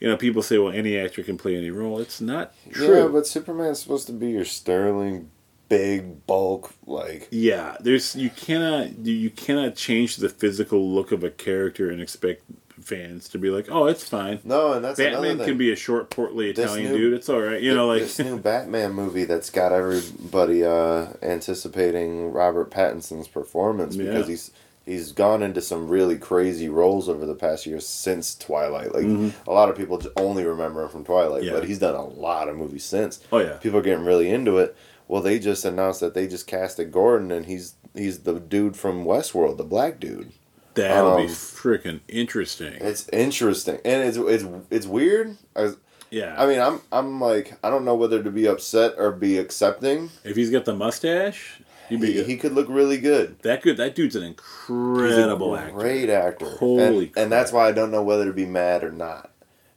[0.00, 1.98] you know, people say, well, any actor can play any role.
[2.00, 3.02] It's not true.
[3.02, 5.30] Yeah, but Superman's supposed to be your sterling,
[5.68, 11.30] big bulk, like Yeah, there's you cannot you cannot change the physical look of a
[11.30, 12.42] character and expect
[12.80, 14.38] fans to be like, oh, it's fine.
[14.44, 17.14] no, and that's another Batman can be a short, portly Italian new- dude.
[17.14, 22.32] It's all right, you know, like this new Batman movie that's got everybody uh, anticipating
[22.32, 24.30] Robert Pattinson's performance because Yeah.
[24.30, 24.50] he's
[24.86, 28.94] he's gone into some really crazy roles over the past year since Twilight.
[28.94, 29.50] Like Mm-hmm.
[29.50, 31.52] a lot of people only remember him from Twilight, Yeah.
[31.52, 33.20] but he's done a lot of movies since.
[33.32, 33.56] Oh, yeah.
[33.58, 34.74] people are getting really into it.
[35.08, 39.04] Well, they just announced that they just casted Gordon, and he's he's the dude from
[39.04, 40.32] Westworld, the black dude.
[40.74, 42.74] that'll be um, freaking interesting.
[42.80, 45.36] It's interesting, and it's it's it's weird.
[45.54, 45.72] I,
[46.10, 49.38] Yeah, I mean, I'm I'm like I don't know whether to be upset or be
[49.38, 50.10] accepting.
[50.24, 52.26] if he's got the mustache, he'd be He, good.
[52.26, 53.38] he could look really good.
[53.40, 53.76] that good.
[53.76, 55.72] That dude's an He's a incredible actor.
[55.72, 56.46] great actor.
[56.58, 59.30] Holy and, and that's why I don't know whether to be mad or not,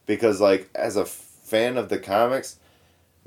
[0.06, 2.58] because like as a fan of the comics,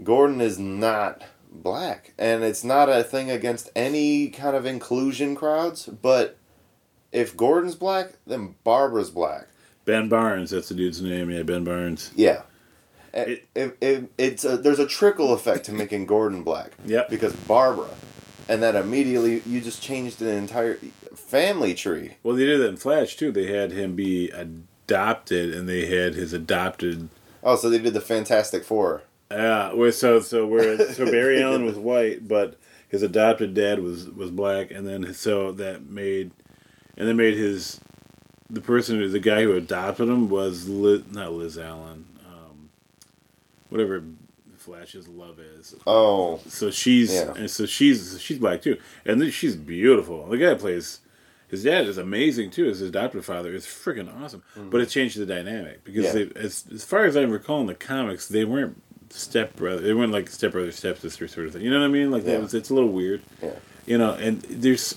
[0.02, 5.86] Gordon is not black, and it's not a thing against any kind of inclusion crowds.
[5.86, 6.38] But
[7.12, 9.48] if Gordon's black, then Barbara's black.
[9.84, 11.28] Ben Barnes, that's the dude's name.
[11.30, 12.10] Yeah, Ben Barnes.
[12.16, 12.42] Yeah.
[13.12, 16.70] It- It, it, it's a, there's a trickle effect to making Gordon black.
[16.86, 17.10] Yep.
[17.10, 17.88] Because Barbara,
[18.48, 20.74] and then immediately you just changed an entire
[21.14, 22.16] family tree.
[22.22, 23.32] Well, they did that in Flash too.
[23.32, 27.08] They had him be adopted, and they had his adopted
[27.42, 29.02] Oh, so they did the Fantastic Four.
[29.30, 32.56] Yeah, where so so where so Barry Allen was white, but
[32.88, 36.30] his adopted dad was was black, and then so that made,
[36.96, 37.80] and then made his,
[38.48, 42.70] the person who the guy who adopted him was Liz, not Liz Allen, um,
[43.70, 44.04] whatever
[44.62, 45.74] Flash's love is.
[45.86, 47.34] Oh, So she's Yeah.
[47.36, 50.26] and so she's she's black too, and then she's beautiful.
[50.28, 51.00] The guy plays
[51.48, 52.64] his dad is amazing too.
[52.64, 54.42] His adopted father is freaking awesome.
[54.56, 56.18] But it changed the dynamic because Mm-hmm.
[56.18, 56.24] Yeah.
[56.34, 59.82] they, as as far as I recall in the comics, they weren't step brother.
[59.82, 61.62] They weren't like step brother stepsister sort of thing.
[61.62, 62.10] You know what I mean?
[62.10, 62.32] Like Yeah.
[62.34, 63.20] that was it's a little weird.
[63.42, 63.50] Yeah.
[63.84, 64.96] You know, and there's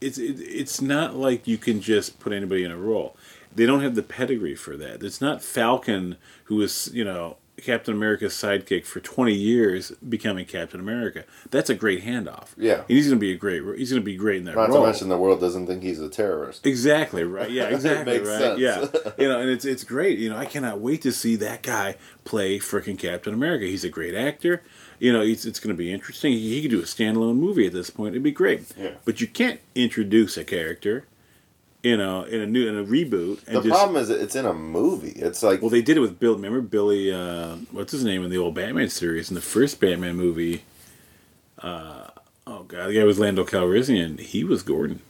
[0.00, 3.16] it's it, it's not like you can just put anybody in a role.
[3.54, 5.02] They don't have the pedigree for that.
[5.02, 10.80] It's not Falcon who is you know Captain America's sidekick for twenty years becoming Captain
[10.80, 11.24] America.
[11.50, 12.48] That's a great handoff.
[12.56, 12.80] Yeah.
[12.80, 13.62] and he's gonna be a great.
[13.78, 14.80] He's gonna be great in that not role.
[14.80, 16.66] to mention the world doesn't think he's a terrorist.
[16.66, 17.50] Exactly right.
[17.50, 18.38] Yeah, exactly makes right.
[18.38, 18.60] sense.
[18.60, 18.86] Yeah,
[19.18, 20.18] you know, and it's it's great.
[20.18, 23.64] You know, I cannot wait to see that guy play freaking Captain America.
[23.64, 24.62] He's a great actor.
[24.98, 26.32] You know, it's it's going to be interesting.
[26.32, 28.14] He, he could do a standalone movie at this point.
[28.14, 28.62] It'd be great.
[28.78, 28.92] Yeah.
[29.04, 31.06] But you can't introduce a character,
[31.82, 33.68] you know, in a new in a reboot and The just.
[33.68, 35.10] problem is it's in a movie.
[35.16, 36.34] It's like well, they did it with Bill.
[36.34, 37.12] Remember Billy?
[37.12, 39.28] Uh, what's his name in the old Batman series?
[39.30, 40.62] In the first Batman movie,
[41.58, 42.08] uh,
[42.46, 44.18] oh god, the guy was Lando Calrissian.
[44.20, 45.00] He was Gordon.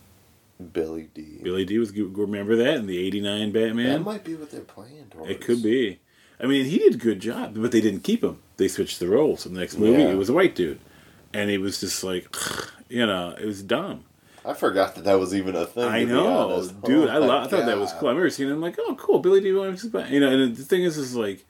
[0.72, 1.40] Billy Dee.
[1.42, 1.92] Billy Dee was.
[1.92, 3.88] Remember that in the '89 Batman?
[3.92, 5.30] That might be what they're playing towards.
[5.30, 5.98] It could be.
[6.40, 8.38] I mean, he did a good job, but they didn't keep him.
[8.56, 9.46] They switched the roles.
[9.46, 10.08] In the next movie, Yeah.
[10.10, 10.80] it was a white dude,
[11.32, 12.34] and he was just like,
[12.88, 14.04] you know, it was dumb.
[14.44, 15.84] I forgot that that was even a thing.
[15.84, 16.82] I know, honest.
[16.82, 17.08] dude.
[17.08, 18.08] Oh I, lo- I thought that was cool.
[18.08, 18.52] I remember seeing it.
[18.52, 19.52] I'm like, oh, cool, Billy Dee.
[19.52, 19.84] Williams.
[19.84, 21.44] You know, and the thing is, is like,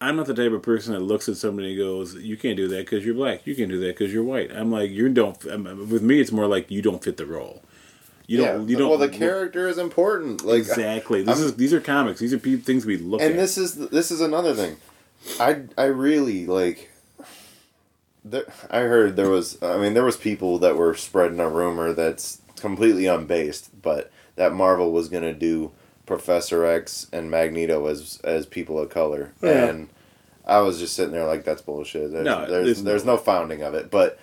[0.00, 2.68] I'm not the type of person that looks at somebody and goes, "You can't do
[2.68, 3.46] that because you're black.
[3.46, 5.42] You can't do that because you're white." I'm like, you don't.
[5.46, 7.62] I'm, with me, it's more like you don't fit the role.
[8.26, 8.52] You Yeah.
[8.52, 8.68] don't.
[8.68, 8.90] You don't.
[8.90, 10.44] well, the character is important.
[10.44, 11.22] Like exactly.
[11.22, 12.20] This I'm- is these are comics.
[12.20, 13.36] These are things we look and at.
[13.38, 14.76] this is this is another thing.
[15.40, 16.90] I I really like.
[18.28, 19.62] There, I heard there was.
[19.62, 24.52] I mean, there was people that were spreading a rumor that's completely unbased, but that
[24.52, 25.70] Marvel was gonna do
[26.06, 29.66] Professor X and Magneto as as people of color, Yeah.
[29.66, 29.88] and
[30.44, 32.10] I was just sitting there like, that's bullshit.
[32.12, 34.18] There's, No, there's there's there's no- no founding of it, but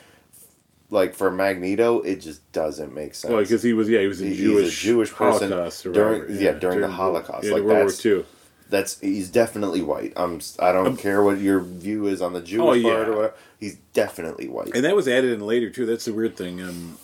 [0.89, 3.31] like for Magneto, it just doesn't make sense.
[3.31, 6.21] Well, because he was, yeah, he was a He's a Jewish, Jewish person Holocaust during-
[6.23, 6.41] survivor.
[6.43, 7.45] yeah, during the Holocaust.
[7.45, 8.25] Yeah, Like, World War that's- Two.
[8.69, 10.13] That's he's definitely white.
[10.15, 10.37] I'm.
[10.37, 13.13] s- I don't care what your view is on the Jewish Oh, part yeah.
[13.13, 13.33] or whatever.
[13.63, 14.75] He's definitely white.
[14.75, 15.85] And that was added in later too.
[15.85, 16.61] That's the weird thing.
[16.61, 16.97] Um,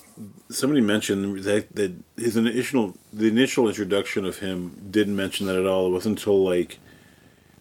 [0.49, 5.65] somebody mentioned that, that his initial, the initial introduction of him didn't mention that at
[5.65, 5.87] all.
[5.87, 6.79] It wasn't until like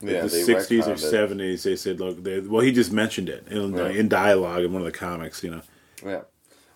[0.01, 3.79] yeah, the sixties or seventies they said, "Look, they, well, he just mentioned it in,
[3.79, 5.63] in dialogue in one of the comics." You know,
[6.05, 6.23] Yeah.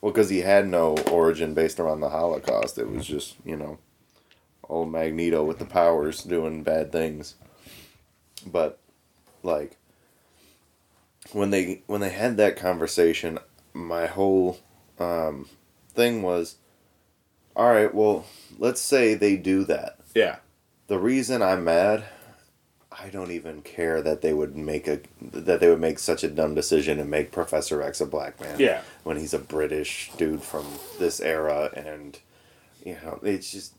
[0.01, 2.79] Well, because he had no origin based around the Holocaust.
[2.79, 3.79] It was just you know,
[4.69, 7.35] old Magneto with the powers doing bad things.
[8.47, 8.79] But,
[9.43, 9.77] like,
[11.31, 13.39] when they when they had that conversation,
[13.73, 14.59] my whole
[14.99, 15.49] um,
[15.95, 16.57] thing was,
[17.55, 17.95] all right.
[17.95, 18.27] Well,
[18.59, 19.99] let's say they do that.
[20.15, 20.37] yeah,
[20.89, 22.05] the reason I'm mad,
[22.91, 26.29] I don't even care that they would make a that they would make such a
[26.29, 28.59] dumb decision and make Professor X a black man.
[28.59, 28.83] Yeah.
[29.05, 30.67] When he's a British dude from
[30.99, 32.19] this era and
[32.85, 33.75] you know, it's just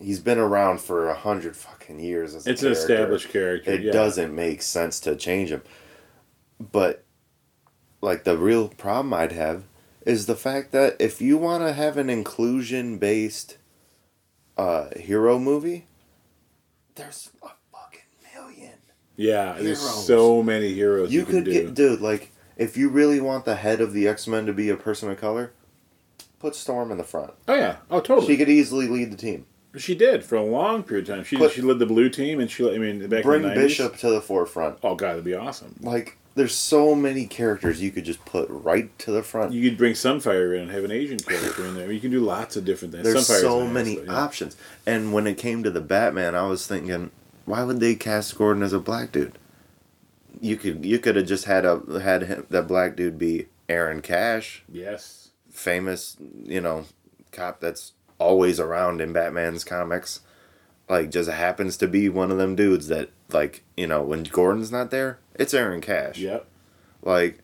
[0.00, 3.70] he's been around for a hundred fucking years as a it's an established character.
[3.70, 3.92] It yeah.
[3.92, 5.62] doesn't make sense to change him.
[6.60, 7.04] But
[8.00, 9.64] like the real problem I'd have
[10.06, 13.56] is the fact that if you want to have an inclusion based
[14.56, 15.86] uh, hero movie,
[16.94, 18.00] there's a fucking
[18.34, 18.72] million.
[19.16, 21.52] Yeah, there's so many heroes you, You could do.
[21.52, 24.68] get dude like if you really want the head of the X Men to be
[24.68, 25.52] a person of color,
[26.38, 27.32] put Storm in the front.
[27.48, 28.26] oh yeah, oh totally.
[28.26, 29.46] She could easily lead the team.
[29.76, 31.24] She did for a long period of time.
[31.24, 33.54] She Put- she led the blue team, and she I mean back Bring in the
[33.54, 33.62] 90s.
[33.62, 34.78] Bishop to the forefront.
[34.82, 35.76] Oh god, that'd be awesome.
[35.80, 39.52] Like there's so many characters you could just put right to the front.
[39.52, 41.90] You could bring Sunfire in and have an Asian character in there.
[41.90, 43.04] You can do lots of different things.
[43.04, 44.12] There's Sunfire's so nice, many but, yeah.
[44.14, 44.56] options.
[44.86, 47.10] And when it came to the Batman, I was thinking,
[47.46, 49.38] why would they cast Gordon as a black dude?
[50.40, 54.00] You could you could have just had a had him, that black dude be Aaron
[54.00, 55.30] Cash, Yes.
[55.50, 56.84] famous you know
[57.32, 60.20] cop that's always around in Batman's comics.
[60.88, 64.72] Like just happens to be one of them dudes that like you know when Gordon's
[64.72, 66.18] not there, it's Aaron Cash.
[66.18, 66.46] Yep.
[67.02, 67.42] Like,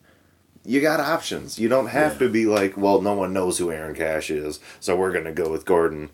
[0.63, 1.57] you got options.
[1.57, 4.95] You don't have to be like, well, no one knows who Aaron Cash is, so
[4.95, 6.09] we're gonna go with Gordon.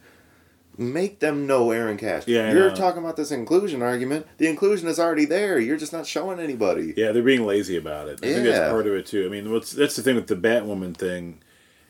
[0.77, 2.27] Make them know Aaron Cash.
[2.27, 4.25] Yeah, You're talking about this inclusion argument.
[4.37, 5.59] The inclusion is already there.
[5.59, 6.95] You're just not showing anybody.
[6.97, 8.19] Yeah, they're being lazy about it.
[8.23, 9.25] I think that's part of it too.
[9.25, 11.41] I mean, what's that's the thing with the Batwoman thing.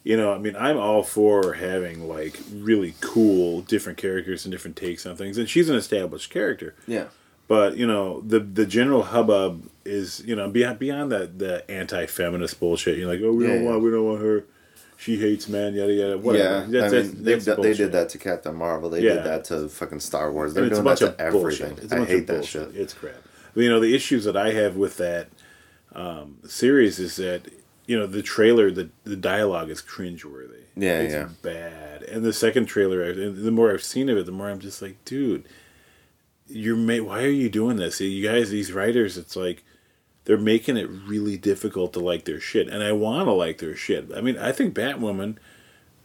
[0.03, 4.75] You know, I mean, I'm all for having like really cool different characters and different
[4.75, 6.75] takes on things, and she's an established character.
[6.87, 7.05] Yeah.
[7.47, 12.05] But you know, the the general hubbub is you know beyond beyond that the anti
[12.05, 12.97] feminist bullshit.
[12.97, 13.69] You're like, oh, we Yeah, don't yeah.
[13.69, 14.45] want we don't want her.
[14.97, 15.73] She hates men.
[15.73, 16.17] Yada yada.
[16.17, 16.43] Whatever.
[16.71, 18.89] Yeah, That's, I that's, mean, they, that's they did that to Captain Marvel.
[18.89, 19.15] They Yeah.
[19.15, 20.53] did that to fucking Star Wars.
[20.53, 21.69] They're And it's a doing that to of everything.
[21.69, 21.83] bullshit.
[21.83, 22.69] It's a I hate that shit.
[22.75, 23.15] It's crap.
[23.53, 25.27] But, you know, the issues that I have with that
[25.93, 27.49] um, series is that
[27.85, 30.61] you know the trailer, the the dialogue is cringeworthy.
[30.75, 31.27] Yeah, it's yeah.
[31.41, 32.03] bad.
[32.03, 34.81] And the second trailer, and the more I've seen of it, the more I'm just
[34.81, 35.45] like, dude,
[36.47, 37.99] you're ma- why are you doing this?
[38.01, 39.63] You guys, these writers, it's like
[40.25, 43.75] they're making it really difficult to like their shit, and I want to like their
[43.75, 44.09] shit.
[44.15, 45.37] I mean, I think Batwoman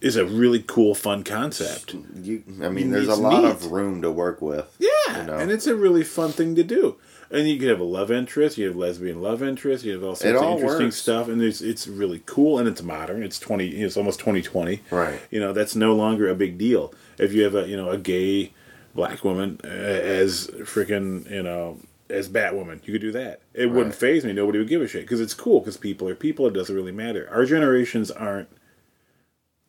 [0.01, 1.95] is a really cool, fun concept.
[2.23, 3.51] You, I mean, there's a lot neat.
[3.51, 4.77] of room to work with.
[4.79, 5.39] Yeah, you know?
[5.39, 6.97] and it's a really fun thing to do.
[7.31, 10.15] And you could have a love interest, you have lesbian love interest, you have all
[10.15, 10.97] sorts It of all interesting works.
[10.97, 13.23] stuff, and it's it's really cool and it's modern.
[13.23, 14.81] It's twenty, it's almost twenty twenty.
[14.91, 15.21] Right.
[15.31, 16.95] You know that's no longer a big deal.
[17.19, 18.55] If you have a you know a gay
[18.99, 21.79] black woman as freaking you know
[22.11, 23.43] as Batwoman, you could do that.
[23.55, 23.95] It wouldn't Right.
[23.95, 24.33] faze me.
[24.33, 25.61] Nobody would give a shit because it's cool.
[25.61, 26.47] Because people are people.
[26.47, 27.29] It doesn't really matter.
[27.31, 28.49] Our generations aren't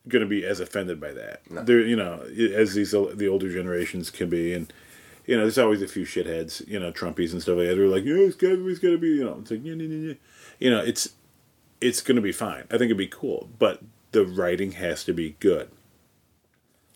[0.07, 1.41] going to be as offended by that.
[1.49, 2.23] They're you know
[2.55, 4.71] as these the older generations can be, and
[5.27, 7.75] you know there's always a few shitheads, you know Trumpies and stuff like that.
[7.75, 10.07] They're like, yeah, it's got it's got to be you know it's like yeah, yeah,
[10.07, 10.13] yeah,
[10.59, 11.09] you know it's
[11.81, 12.63] it's going to be fine.
[12.71, 15.69] I think it'd be cool, but the writing has to be good.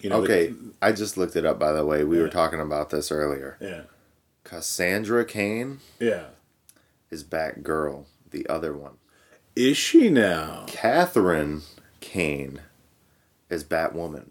[0.04, 1.58] You know, the- Okay, I just looked it up.
[1.58, 3.58] By the way, we were talking about this earlier.
[3.62, 3.82] yeah,
[4.44, 6.26] Cassandra Cain yeah.
[7.10, 8.06] is Batgirl.
[8.32, 8.94] The other one,
[9.56, 10.66] Is she now?
[10.68, 11.62] Catherine
[12.02, 12.60] Kane,
[13.50, 14.26] is Batwoman.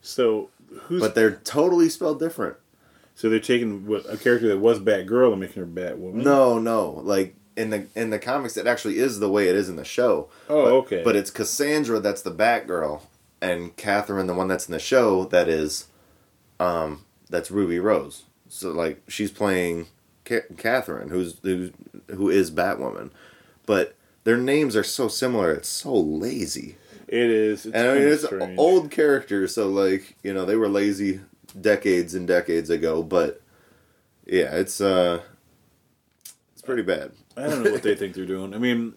[0.00, 0.50] So
[0.82, 1.00] who's?
[1.00, 2.56] But they're totally spelled different.
[3.14, 6.22] so they're taking what a character that was Batgirl and making her Batwoman.
[6.22, 9.68] No, no, like in the in the comics, it actually is the way it is
[9.68, 10.28] in the show.
[10.48, 11.02] Oh, But- okay.
[11.02, 13.00] But it's Cassandra that's the Batgirl,
[13.46, 15.86] and Catherine, the one that's in the show, that is,
[16.60, 18.24] um, that's Ruby Rose.
[18.48, 19.86] So like she's playing
[20.24, 21.70] Ca- Catherine, who's who's
[22.14, 23.10] who is Batwoman,
[23.66, 25.52] but their names are so similar.
[25.52, 26.76] It's so lazy.
[27.08, 27.66] it is.
[27.66, 28.58] It's And I mean, it's strange.
[28.58, 31.20] old characters, so like you know they were lazy
[31.60, 33.02] decades and decades ago.
[33.02, 33.40] But
[34.26, 35.22] yeah, it's uh,
[36.52, 37.12] it's pretty bad.
[37.36, 38.54] I don't know what they think they're doing.
[38.54, 38.94] I mean,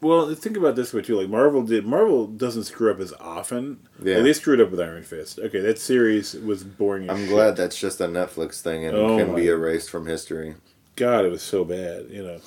[0.00, 1.16] well, think about this way too.
[1.20, 1.84] Like Marvel did.
[1.86, 3.80] Marvel doesn't screw up as often.
[4.02, 4.16] Yeah.
[4.16, 5.38] Like, they screwed up with Iron Fist.
[5.38, 7.10] Okay, that series was boring.
[7.10, 7.28] I'm shit.
[7.28, 10.54] glad that's just a Netflix thing and Oh can be erased from history.
[10.96, 12.10] God, it was so bad.
[12.10, 12.40] You know,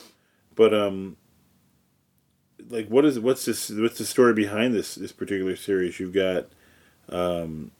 [0.55, 1.17] but um,
[2.69, 3.69] like what is what's this?
[3.69, 5.99] What's the story behind this this particular series?
[5.99, 6.47] You've got
[7.09, 7.71] um,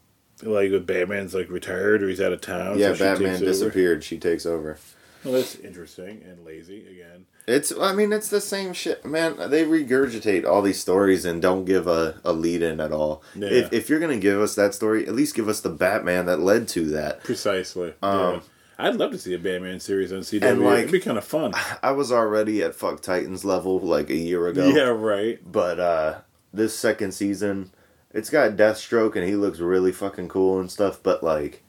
[0.44, 2.78] like with Batman's like retired or he's out of town.
[2.78, 3.46] yeah, so she Batman over.
[3.46, 4.04] disappeared.
[4.04, 4.78] She takes over.
[5.24, 7.26] Well, that's interesting and lazy again.
[7.48, 9.36] It's I mean it's the same shit, man.
[9.50, 13.24] They regurgitate all these stories and don't give a, a lead in at all.
[13.36, 13.50] Yeah.
[13.50, 16.40] If if you're gonna give us that story, at least give us the Batman that
[16.40, 17.24] led to that.
[17.24, 17.94] Precisely.
[18.02, 18.40] Um, yeah.
[18.80, 20.42] I'd love to see a Batman series on CW.
[20.44, 21.54] And, like- It'd be kind of fun.
[21.84, 24.68] I was already at fuck Titans level like a year ago.
[24.70, 25.40] Yeah, right.
[25.50, 26.16] But uh
[26.54, 27.72] this second season,
[28.14, 31.64] it's got Deathstroke and he looks really fucking cool and stuff, but like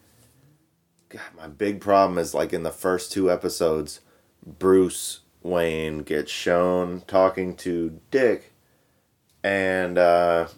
[1.13, 4.01] God, my big problem is like in the first two episodes,
[4.47, 8.53] Bruce Wayne gets shown talking to Dick
[9.45, 10.49] and uh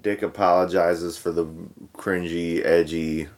[0.00, 1.46] Dick apologizes for the
[1.94, 3.28] cringy, edgy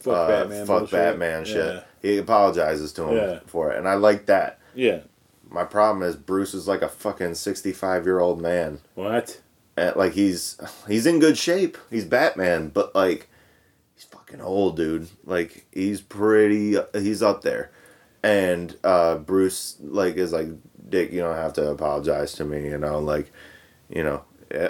[0.00, 0.66] Fuck uh, Batman.
[0.66, 0.90] fuck.
[0.90, 1.56] Batman shit.
[1.74, 1.80] Yeah.
[2.02, 3.40] He apologizes to him Yeah.
[3.46, 4.60] for it, and I like that.
[4.74, 5.00] yeah.
[5.50, 8.80] My problem is Bruce is like a fucking sixty-five year old man.
[8.94, 9.40] What?
[9.78, 11.78] And, like he's he's in good shape.
[11.88, 13.30] He's Batman, but like
[14.28, 15.08] fucking old, dude.
[15.24, 16.76] Like he's pretty.
[16.94, 17.70] He's up there,
[18.22, 20.48] and uh, Bruce like is like
[20.88, 21.12] Dick.
[21.12, 22.64] You don't have to apologize to me.
[22.68, 23.32] You know, like
[23.88, 24.24] you know,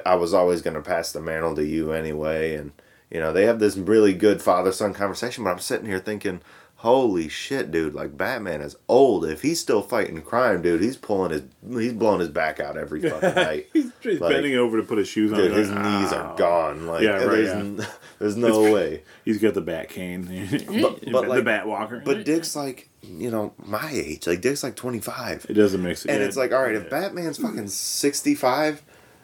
[0.05, 2.73] I was always gonna pass the mantle to you anyway, and
[3.11, 5.45] you know they have this really good father son conversation.
[5.45, 6.41] But I'm sitting here thinking.
[6.83, 7.93] Holy shit, dude!
[7.93, 9.25] Like Batman is old.
[9.25, 13.01] If he's still fighting crime, dude, he's pulling his, he's blowing his back out every
[13.01, 13.67] fucking night.
[13.73, 15.39] he's he's Like, bending over to put his shoes on.
[15.39, 16.87] Dude, Like, his knees "Ow." are gone.
[16.87, 17.85] Like, Yeah, right, yeah.
[18.19, 19.03] there's no way.
[19.25, 20.27] He's got the bat cane.
[20.83, 22.03] But- but, the like- bat walker.
[22.05, 24.27] But Dick's like, you know, my age.
[24.27, 25.47] Like, Dick's like 25.
[25.49, 26.13] it doesn't make sense.
[26.13, 26.89] And it's like, all right, if Yeah.
[26.89, 28.83] Batman's fucking 65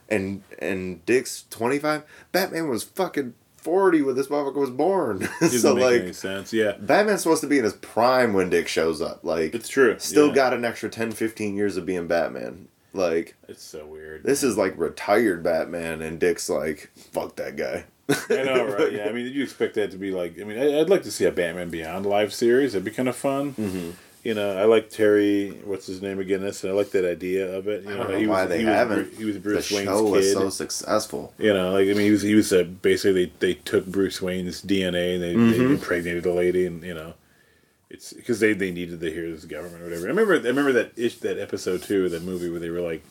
[0.08, 2.02] and and Dick's 25,
[2.32, 5.20] Batman was fucking 40 when this motherfucker was born.
[5.40, 6.52] doesn't so, make any like, sense.
[6.52, 9.24] Yeah, Batman's supposed to be in his prime when Dick shows up.
[9.24, 9.96] Like, it's true.
[9.98, 10.34] still yeah.
[10.34, 12.68] got an extra 10, 15 years of being Batman.
[12.92, 14.22] Like, It's so weird.
[14.22, 17.86] this is like retired Batman, and Dick's like, fuck that guy.
[18.08, 18.92] I know, right?
[18.92, 20.40] Yeah, I mean, did you expect that to be like?
[20.40, 22.72] I mean, I- I'd like to see a Batman Beyond live series.
[22.72, 23.52] That'd be kind of fun.
[23.54, 23.90] Mm-hmm.
[24.24, 25.50] You know, I like Terry.
[25.64, 26.40] What's his name again?
[26.40, 27.82] This, and I like that idea of it.
[27.84, 29.04] You I know, don't know he why was, they he was, haven't.
[29.10, 30.32] Bru- he was Bruce the Wayne's show was kid.
[30.32, 31.34] so successful.
[31.38, 34.22] You know, like I mean, he was he was uh, basically they, they took Bruce
[34.22, 35.50] Wayne's DNA and they, Mm-hmm.
[35.50, 37.12] they impregnated a lady, and you know,
[37.90, 40.06] It's because they, they needed to hear this government or whatever.
[40.06, 43.04] I remember I remember that ish, that episode too, that movie where they were like,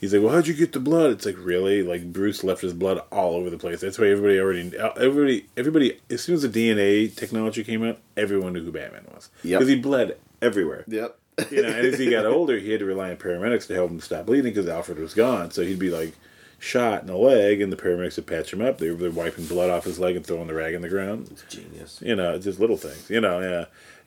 [0.00, 1.10] he's like, well, how'd you get the blood?
[1.12, 3.80] It's like really like Bruce left his blood all over the place.
[3.80, 8.52] That's why everybody already everybody everybody as soon as the DNA technology came out, everyone
[8.52, 9.58] knew who Batman was Yep.
[9.58, 10.84] because he bled everywhere.
[10.86, 11.18] Yep.
[11.50, 13.90] You know, and as he got older, he had to rely on paramedics to help
[13.90, 15.50] him stop bleeding because Alfred was gone.
[15.50, 16.14] So he'd be like
[16.58, 18.78] shot in the leg, and the paramedics would patch him up.
[18.78, 21.28] They were wiping blood off his leg and throwing the rag in the ground.
[21.30, 22.00] It's genius.
[22.02, 23.10] You know, just little things.
[23.10, 23.64] You know, yeah.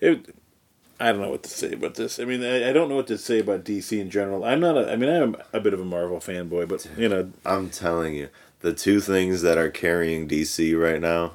[0.10, 0.34] It.
[1.00, 2.20] I don't know what to say about this.
[2.20, 4.44] I mean, I, I don't know what to say about DC in general.
[4.44, 4.78] I'm not.
[4.78, 8.16] A, I mean, I'm a bit of a Marvel fanboy, but you know, I'm telling
[8.16, 8.30] you,
[8.60, 11.34] the two things that are carrying DC right now,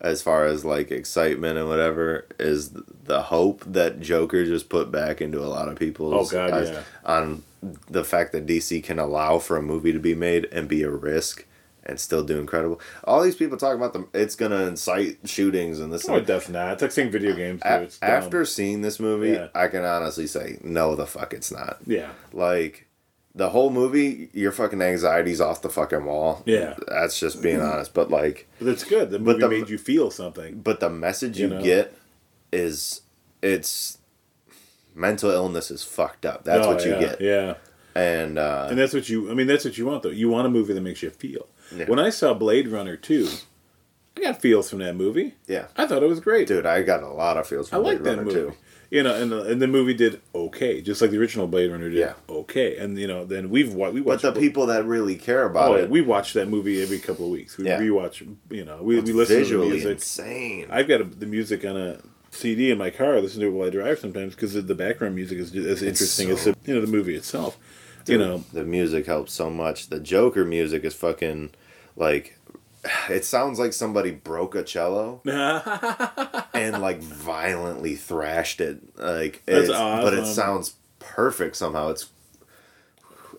[0.00, 2.72] as far as like excitement and whatever, is
[3.04, 6.68] the hope that Joker just put back into a lot of people's Oh, God, eyes
[6.70, 6.82] yeah.
[7.06, 7.42] on
[7.88, 10.90] the fact that DC can allow for a movie to be made and be a
[10.90, 11.46] risk
[11.86, 12.80] and still do incredible.
[13.04, 16.06] All these people talk about the it's gonna incite shootings and this.
[16.08, 16.72] no, it does not.
[16.74, 17.62] It's like saying video games.
[17.62, 17.68] Too.
[17.68, 19.48] A- after seeing this movie, Yeah.
[19.54, 21.78] I can honestly say no, the fuck it's not.
[21.86, 22.86] yeah, Like
[23.36, 26.42] the whole movie, your fucking anxiety's off the fucking wall.
[26.46, 26.74] Yeah.
[26.88, 27.92] that's just being honest.
[27.92, 29.10] But like, but it's good.
[29.10, 30.60] The movie the- made you feel something.
[30.60, 31.62] but the message You you, know?
[31.62, 31.94] get
[32.52, 33.00] is
[33.42, 33.98] it's
[34.94, 36.44] mental illness is fucked up.
[36.44, 37.20] That's Oh, what you yeah, get.
[37.20, 37.54] Yeah.
[37.96, 39.30] And uh, And that's what you.
[39.30, 40.08] I mean, that's what you want, though.
[40.10, 41.46] You want a movie that makes you feel.
[41.74, 41.86] Yeah.
[41.86, 43.28] When I saw Blade Runner two,
[44.16, 45.34] I got feels from that movie.
[45.46, 46.46] yeah, I thought it was great.
[46.48, 48.50] dude, I got a lot of feels I from like Blade that Runner movie.
[48.52, 48.56] too.
[48.90, 51.88] You know, and the, and the movie did okay, just like the original Blade Runner
[51.90, 52.12] did Yeah.
[52.28, 52.76] okay.
[52.76, 55.70] And you know, then we've wa- we But watched the people that really care about
[55.70, 57.56] Oh, it, we watch that movie every couple of weeks.
[57.56, 57.80] We Yeah.
[57.80, 58.20] rewatch.
[58.50, 59.90] You know, we, it's we listen to the music.
[59.92, 60.68] insane.
[60.70, 61.98] I've got a, the music on a
[62.30, 63.16] CD in my car.
[63.16, 66.30] I listen to it while I drive sometimes because the background music is as interesting
[66.30, 67.58] as the, you know the movie itself.
[68.06, 69.88] You know, the music helps so much.
[69.88, 71.50] The Joker music is fucking
[71.96, 72.38] like
[73.08, 75.22] it sounds like somebody broke a cello
[76.54, 78.80] and like violently thrashed it.
[78.98, 81.88] Like That's it's, but it sounds perfect somehow.
[81.90, 82.08] It's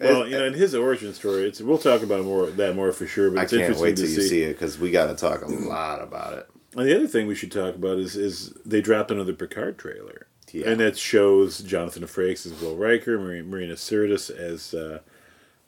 [0.02, 2.92] well, it- you know, in his origin story, it's we'll talk about more that more
[2.92, 3.30] for sure.
[3.32, 4.28] But I it's can't interesting wait to till you see.
[4.30, 6.50] see it because we got to talk a lot about it.
[6.76, 10.28] And the other thing we should talk about is is they dropped another Picard trailer,
[10.56, 10.70] Yeah.
[10.70, 15.00] and that shows Jonathan Frakes as Will Riker, Mar- Marina Sirtis as uh,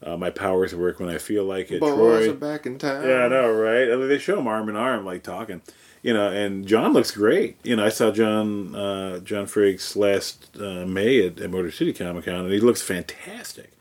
[0.04, 1.80] uh, my powers work when I feel like it.
[1.80, 3.08] Boys Troi, are back in town.
[3.08, 3.92] yeah, I know, right?
[3.92, 5.62] I mean, they show them arm in arm, like talking,
[6.04, 6.30] you know.
[6.30, 7.58] And John looks great.
[7.64, 11.94] You know, I saw John uh, John Frakes last uh, May at, at Motor City
[11.94, 13.72] Comic Con, and he looks fantastic.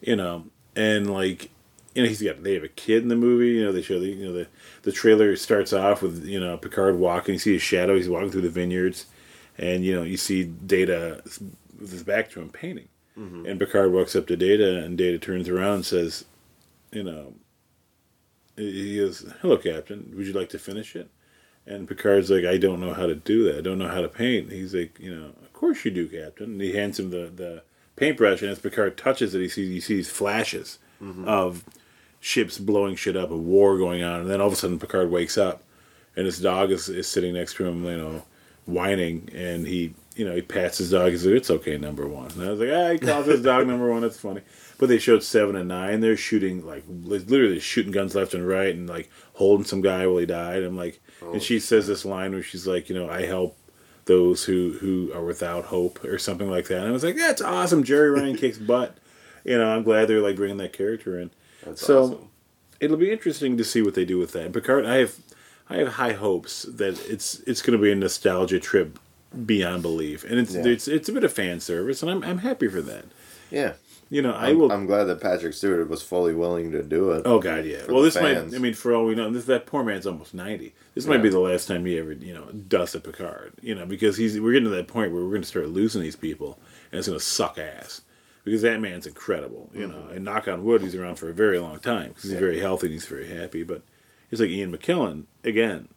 [0.00, 0.44] You know,
[0.76, 1.50] and like
[1.94, 3.48] you know, he's got they have a kid in the movie.
[3.58, 4.46] You know, they show the you know the
[4.82, 7.34] the trailer starts off with you know Picard walking.
[7.34, 7.96] You see his shadow.
[7.96, 9.06] He's walking through the vineyards,
[9.58, 11.22] and you know you see Data
[11.78, 12.88] with his back to him painting.
[13.46, 16.24] And Picard walks up to Data, and Data turns around and says,
[16.92, 17.34] "You know,
[18.56, 20.12] he goes, "Hello, Captain.
[20.14, 21.08] Would you like to finish it?"
[21.66, 23.58] And Picard's like, "I don't know how to do that.
[23.58, 26.52] I don't know how to paint." He's like, "You know, of course you do, Captain."
[26.52, 27.62] And he hands him the the
[27.96, 30.78] paintbrush, and as Picard touches it, he sees you see these flashes
[31.26, 31.64] of
[32.20, 35.10] ships blowing shit up, a war going on, and then all of a sudden Picard
[35.10, 35.62] wakes up,
[36.16, 38.24] and his dog is, is sitting next to him, you know,
[38.68, 41.10] whining, and he, you know, he pats his dog.
[41.10, 43.66] He's like, "It's okay, number one." And I was like, "Ah, he calls his dog
[43.66, 44.02] number one.
[44.02, 44.42] That's funny."
[44.78, 46.00] But they showed seven and nine.
[46.00, 50.18] They're shooting like literally shooting guns left and right, and like holding some guy while
[50.18, 50.62] he died.
[50.62, 51.00] I'm like,
[51.32, 53.56] and she says this line where she's like, you know, I help
[54.04, 56.78] those who who are without hope or something like that.
[56.78, 57.82] And I was like, that's awesome.
[57.84, 58.96] Jeri Ryan kicks butt.
[59.44, 61.30] You know, I'm glad they're like bringing that character in.
[61.64, 62.28] That's so awesome.
[62.80, 64.52] it'll be interesting to see what they do with that.
[64.52, 65.16] Picard, I have
[65.70, 68.98] I have high hopes that it's it's going to be a nostalgia trip
[69.44, 70.66] beyond belief, and it's Yeah.
[70.66, 73.04] it's it's a bit of fan service, and I'm I'm happy for that.
[73.50, 73.72] Yeah,
[74.10, 74.70] You know, I I'm, will.
[74.72, 77.22] I'm glad that Patrick Stewart was fully willing to do it.
[77.24, 77.82] Oh God, yeah.
[77.88, 78.36] Well, this might.
[78.36, 80.74] I mean, for all we know, this that poor man's almost ninety.
[80.94, 83.52] This might be the last time he ever, you know, does a Picard.
[83.62, 86.02] You know, because he's we're getting to that point where we're going to start losing
[86.02, 86.58] these people,
[86.90, 88.02] and it's going to suck ass.
[88.44, 89.92] Because that man's incredible, you mm-hmm.
[89.92, 90.06] know.
[90.14, 92.38] And knock on wood, he's around for a very long time because he's Yeah.
[92.38, 93.62] very healthy and he's very happy.
[93.62, 93.82] But
[94.30, 95.88] he's like Ian McKellen again,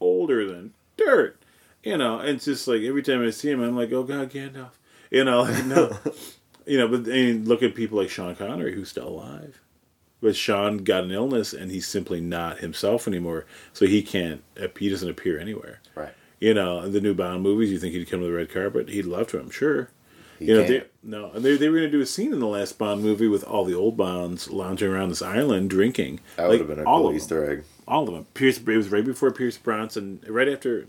[0.00, 1.40] older than dirt,
[1.82, 2.18] you know.
[2.18, 4.72] And it's just like every time I see him, I'm like, oh God, Gandalf,
[5.10, 5.42] you know.
[5.42, 5.96] Like, no,
[6.66, 6.88] you know.
[6.88, 9.60] But mean, look at people like Sean Connery who's still alive.
[10.20, 13.44] But Sean got an illness and he's simply not himself anymore,
[13.74, 14.42] so he can't.
[14.78, 15.80] He doesn't appear anywhere.
[15.94, 16.14] Right.
[16.40, 17.70] You know, the new Bond movies.
[17.70, 18.88] You think he'd come to the red carpet?
[18.88, 19.38] He'd love to.
[19.38, 19.90] I'm sure.
[20.38, 22.40] He you know, they, no, and they, they were going to do a scene in
[22.40, 26.20] the last Bond movie with all the old Bonds lounging around this island drinking.
[26.36, 27.16] that would have been a all cool of.
[27.16, 27.64] Easter egg.
[27.86, 28.26] All of them.
[28.34, 28.58] Pierce.
[28.58, 30.20] It was right before Pierce Bronson.
[30.26, 30.86] Right after,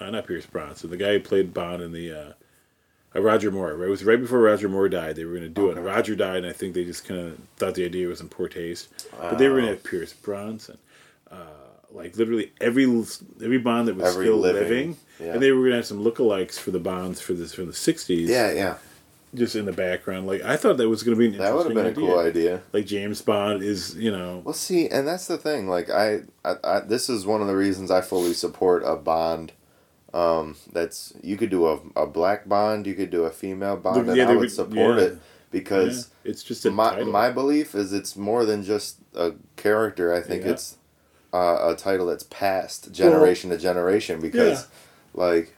[0.00, 0.90] uh, not Pierce Bronson.
[0.90, 2.12] The guy who played Bond in the.
[2.12, 2.32] Uh,
[3.14, 3.82] uh, Roger Moore.
[3.82, 5.16] It was right before Roger Moore died.
[5.16, 5.76] They were going to do it.
[5.76, 8.28] And Roger died, and I think they just kind of thought the idea was in
[8.28, 9.06] poor taste.
[9.18, 10.78] But they were going to have Pierce Bronson,
[11.30, 11.36] uh,
[11.94, 12.84] like literally every
[13.42, 15.32] every Bond that was Every still living, living, yeah.
[15.32, 18.26] and they were gonna have some lookalikes for the Bonds for this from the '60s.
[18.28, 18.74] Yeah, yeah.
[19.34, 20.26] just in the background.
[20.26, 22.62] Like I thought that was gonna be an That would have been a cool idea.
[22.72, 25.68] Like James Bond is, you know, Well, see, and that's the thing.
[25.68, 29.52] Like, I, I, I this is one of the reasons I fully support a Bond.
[30.12, 34.08] Um, that's you could do a, a black Bond, you could do a female Bond,
[34.08, 35.04] and I would would- support yeah.
[35.06, 35.18] it
[35.50, 37.12] because yeah, it's just a my title.
[37.12, 40.12] my belief is it's more than just a character.
[40.14, 40.50] I think Yeah.
[40.52, 40.76] it's
[41.34, 44.68] uh, a title that's passed generation to generation because,
[45.14, 45.54] like,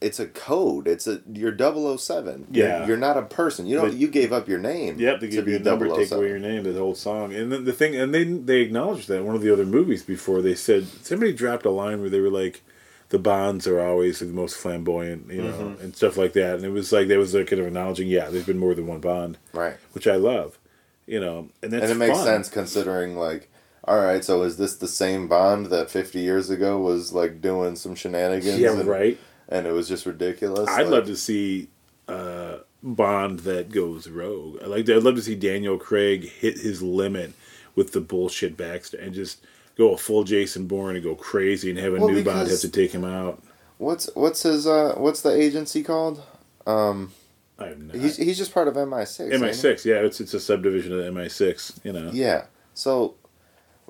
[0.00, 0.88] it's a code.
[0.88, 2.46] It's a you're 007.
[2.50, 2.86] You're- Yeah.
[2.86, 3.66] you're, not a person.
[3.66, 4.98] You know, But- you gave up your name.
[4.98, 6.18] Yep, they to give you a be number, take 007.
[6.18, 9.18] away your name, the whole song, and then the thing, and they they acknowledged that
[9.18, 12.20] in one of the other movies before they said somebody dropped a line where they
[12.20, 12.62] were like,
[13.10, 15.82] the Bonds are always the most flamboyant, you know, Mm-hmm.
[15.84, 18.30] and stuff like that, and it was like that was like kind of acknowledging, yeah,
[18.30, 19.76] there's been more than one Bond, Right.
[19.92, 20.58] which I love,
[21.06, 22.24] you know, and that's and it makes fun.
[22.24, 23.49] sense considering like
[23.90, 27.74] all right so is this the same bond that 50 years ago was like doing
[27.76, 29.18] some shenanigans Yeah, and, right.
[29.48, 31.68] and it was just ridiculous I'd like, love to see
[32.08, 34.58] uh, Bond that goes rogue.
[34.62, 34.88] I like.
[34.88, 37.32] I'd love to see Daniel Craig hit his limit
[37.76, 39.44] with the bullshit Baxter and just
[39.76, 42.60] go a full Jason Bourne and go crazy and have a Well, new Bond have
[42.60, 43.42] to take him out.
[43.78, 46.22] what's what's his uh what's the agency called
[46.66, 47.12] um
[47.58, 47.98] I have no.
[47.98, 49.30] he's, he's just part of mi6?
[49.30, 51.84] MI6, yeah, it's it's a subdivision of MI6.
[51.84, 53.14] You know, yeah so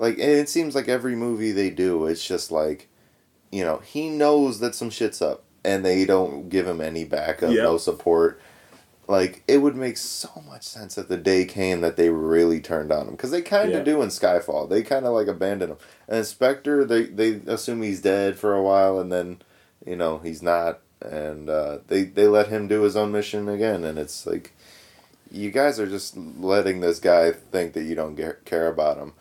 [0.01, 2.88] like and it seems like every movie they do it's just like
[3.53, 7.53] you know he knows that some shit's up and they don't give him any backup
[7.53, 7.62] Yep.
[7.62, 8.40] no support
[9.07, 12.90] like it would make so much sense if the day came that they really turned
[12.92, 13.92] on him because they kind of Yeah.
[13.94, 15.76] do in skyfall they kind of like abandon him
[16.09, 19.42] and spectre they they assume he's dead for a while and then
[19.86, 23.84] you know he's not and uh, they they let him do his own mission again
[23.84, 24.53] and it's like
[25.32, 29.12] you guys are just letting this guy think that you don't care about him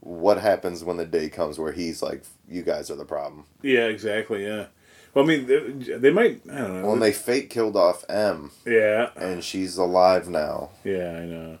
[0.00, 3.86] what happens when the day comes where he's like you guys are the problem yeah,
[3.86, 4.66] exactly, yeah.
[5.14, 6.42] Well, I mean, they, they might.
[6.52, 6.88] I don't know.
[6.88, 11.58] when they fake killed off m yeah, and she's alive now yeah, I know.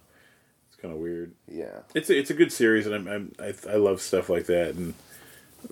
[0.70, 1.32] It's kind of weird.
[1.50, 4.46] yeah It's a, it's a good series, and I'm, I'm I, I love stuff like
[4.46, 4.74] that.
[4.76, 4.94] And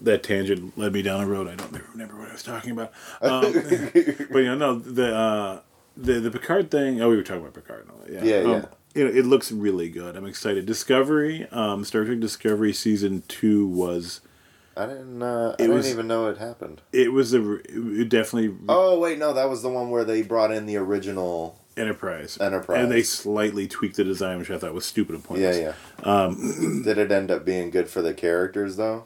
[0.02, 2.92] that tangent led me down a road I don't remember what I was talking about.
[3.20, 5.60] Um, but you know, no, the uh,
[5.96, 7.00] the the Picard thing.
[7.00, 8.12] Oh, we were talking about Picard and all that.
[8.12, 8.64] Yeah, Yeah, Um, yeah.
[8.97, 10.16] You know, it looks really good.
[10.16, 10.64] I'm excited.
[10.66, 14.20] Discovery, um, Star Trek Discovery season two was
[14.78, 18.55] i didn't uh, i didn't was- even know it happened it was a it definitely
[18.68, 22.36] oh wait no that was the one where they brought in the original Enterprise.
[22.40, 22.82] Enterprise.
[22.82, 25.72] and they slightly tweaked the design, which I thought was stupid and yeah yeah
[26.05, 29.05] um did it end up being good for the characters though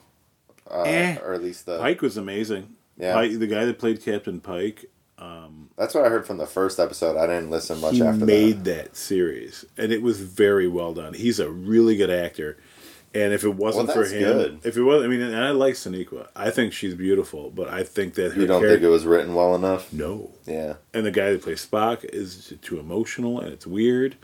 [0.68, 1.18] uh, Eh.
[1.22, 2.74] or at least the Pike was amazing.
[2.96, 3.14] Yeah.
[3.14, 4.86] Pike, the guy that played Captain Pike,
[5.20, 8.24] Um, that's what i heard from the first episode i didn't listen much he after
[8.24, 8.96] made that.
[8.96, 11.14] series, and it was very well done.
[11.14, 12.56] He's a really good actor,
[13.14, 14.60] and if it wasn't Well, for him, good.
[14.64, 16.28] if it wasn't, I mean, and I like Sonequa.
[16.36, 19.34] I think she's beautiful, but I think that her you don't think it was written
[19.34, 20.30] well enough no.
[20.46, 24.16] yeah And the guy that plays Spock is too emotional, and it's weird.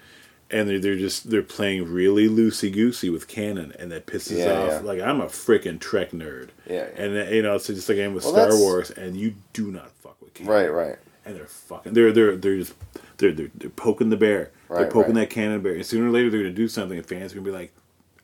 [0.49, 4.53] And they're, they're just they're playing really loosey goosey with canon, and that pisses Yeah,
[4.53, 4.69] off.
[4.71, 4.79] yeah.
[4.79, 7.03] Like I'm a freaking Trek nerd, Yeah, yeah.
[7.03, 9.73] and you know it's just like I am with Well, Star Wars, and you do
[9.73, 9.91] not
[10.37, 12.75] canon right right and they're fucking they're they're they're just
[13.19, 14.53] they're they're, they're poking the bear.
[14.71, 15.29] they're poking right.
[15.29, 15.75] that canon bear.
[15.75, 17.73] And sooner or later they're gonna do something, and fans are gonna be like,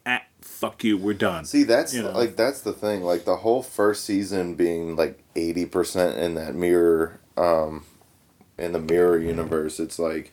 [0.07, 2.13] "Ah, fuck you, we're done." See, that's You know?
[2.13, 3.03] like that's the thing.
[3.03, 7.85] Like the whole first season being like eighty percent in that mirror, um,
[8.57, 9.81] in the mirror universe.
[9.81, 10.33] It's like,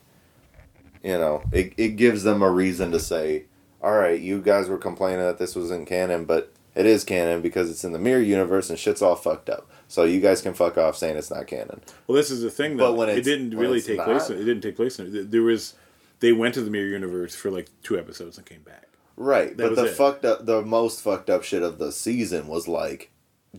[1.04, 3.46] you know, it it gives them a reason to say,
[3.82, 7.72] "All right, you guys were complaining that this wasn't canon, but it is canon because
[7.72, 9.70] it's in the mirror universe and shit's all fucked up.
[9.90, 12.78] So you guys can fuck off saying it's not canon." well, this is the thing
[12.78, 12.94] But though.
[12.94, 14.30] when it didn't really take not- place.
[14.30, 14.98] It didn't take place.
[15.00, 15.30] In.
[15.30, 15.74] There was
[16.22, 18.86] they went to the mirror universe for like two episodes and came back.
[19.18, 19.96] Right, That but the it.
[19.96, 23.10] fucked up, the most fucked up shit of the season was like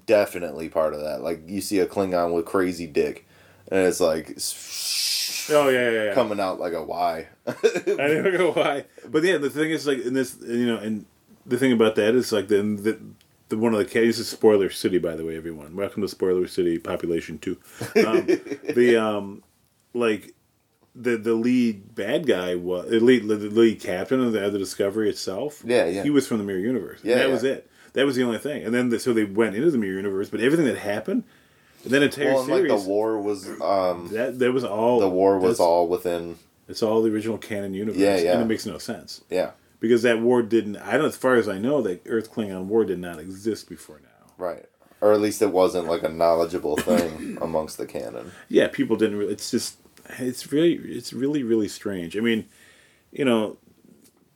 [0.06, 1.20] definitely part of that.
[1.22, 3.26] Like you see a Klingon with crazy dick,
[3.68, 4.38] and it's like
[5.52, 6.14] Oh yeah, yeah, yeah.
[6.14, 7.26] coming out like a Y.
[7.46, 11.06] I don't know why, but yeah, the thing is like in this, you know, and
[11.44, 12.98] the thing about that is like the the,
[13.51, 15.76] the one of the ca- this is spoiler city by the way, everyone.
[15.76, 17.59] Welcome to spoiler city, population two.
[18.07, 18.26] Um,
[18.74, 19.42] the um,
[19.92, 20.34] like
[20.94, 24.59] the the lead bad guy was the lead the lead captain of the, of the
[24.59, 25.62] Discovery itself.
[25.64, 26.03] Yeah, yeah.
[26.03, 27.01] He was from the Mirror Universe.
[27.03, 27.32] Yeah, that yeah.
[27.32, 27.68] was it.
[27.92, 28.64] That was the only thing.
[28.64, 31.24] And then the, so they went into the Mirror Universe, but everything that happened,
[31.82, 35.09] and then entire well, and like the war was, um, that that was all the
[35.09, 36.38] war was all within.
[36.68, 37.98] It's all the original canon universe.
[37.98, 38.32] Yeah, yeah.
[38.34, 40.76] And it makes no sense Yeah, because that war didn't.
[40.76, 41.06] I don't.
[41.06, 44.32] As far as I know, that Earth Klingon war did not exist before now.
[44.38, 44.66] right.
[45.02, 48.32] Or at least it wasn't like a knowledgeable thing amongst the canon.
[48.50, 49.16] Yeah, people didn't.
[49.16, 49.78] Really, it's just.
[50.18, 50.74] It's really.
[50.74, 52.18] It's really really strange.
[52.18, 52.46] I mean,
[53.10, 53.56] you know,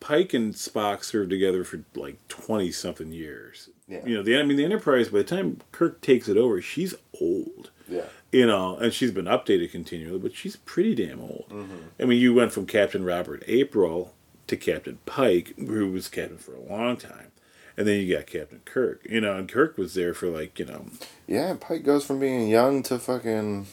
[0.00, 3.68] Pike and Spock served together for like twenty something years.
[3.86, 4.06] Yeah.
[4.06, 5.10] You know, the I mean, the Enterprise.
[5.10, 7.70] By the time Kirk takes it over, she's old.
[7.86, 8.06] Yeah.
[8.32, 11.44] You know, and she's been updated continually, but she's pretty damn old.
[11.50, 11.76] Mm-hmm.
[12.00, 14.14] I mean, you went from Captain Robert April
[14.46, 17.32] to Captain Pike, who was captain for a long time,
[17.76, 19.06] and then you got Captain Kirk.
[19.08, 20.86] You know, and Kirk was there for like you know.
[21.26, 23.66] Yeah, Pike goes from being young to fucking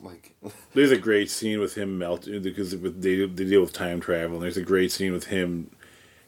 [0.00, 0.34] like
[0.74, 4.36] There's a great scene with him melting because with they they deal with time travel.
[4.36, 5.70] And there's a great scene with him,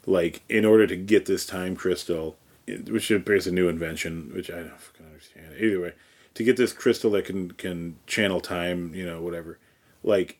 [0.06, 4.56] like in order to get this time crystal, which is a new invention, which I
[4.56, 5.54] don't fucking understand.
[5.58, 5.92] Either way,
[6.34, 9.58] to get this crystal that can can channel time, you know, whatever,
[10.02, 10.39] like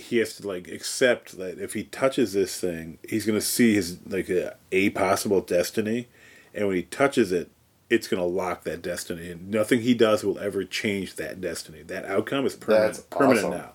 [0.00, 3.98] he has to like accept that if he touches this thing, he's gonna see his
[4.06, 6.08] like a, a possible destiny,
[6.54, 7.50] and when he touches it,
[7.88, 11.82] it's gonna lock that destiny, and nothing he does will ever change that destiny.
[11.82, 12.94] That outcome is permanent.
[12.94, 13.58] That's permanent awesome.
[13.58, 13.72] now.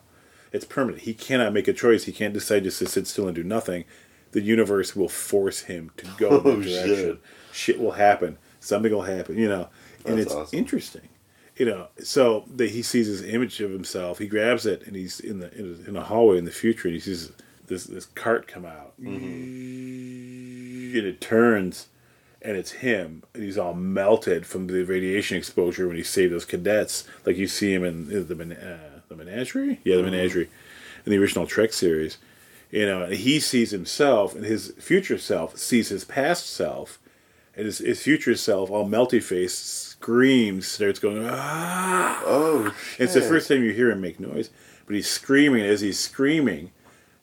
[0.51, 1.03] It's permanent.
[1.03, 2.05] He cannot make a choice.
[2.05, 3.83] He can't decide just to sit still and do nothing.
[4.31, 6.85] The universe will force him to go in Oh, that shit.
[6.87, 7.19] direction.
[7.51, 8.37] Shit will happen.
[8.61, 9.37] Something will happen.
[9.37, 9.69] You know,
[10.05, 10.57] and That's it's awesome.
[10.59, 11.09] interesting.
[11.57, 14.19] You know, so that he sees his image of himself.
[14.19, 16.89] He grabs it, and he's in the in a, in a hallway in the future,
[16.89, 17.31] and he sees
[17.67, 21.87] this this cart come out, and it turns,
[22.41, 26.45] and it's him, and he's all melted from the radiation exposure when he saved those
[26.45, 30.49] cadets, like you see him in the uh, the menagerie, yeah, the menagerie,
[31.05, 32.17] in the original Trek series.
[32.71, 36.99] You know, and he sees himself, and his future self sees his past self,
[37.55, 42.21] and his, his future self, all melty faced, screams, starts going, ah!
[42.25, 43.01] oh shit.
[43.01, 44.49] It's the first time you hear him make noise,
[44.85, 45.63] but he's screaming.
[45.63, 46.71] As he's screaming,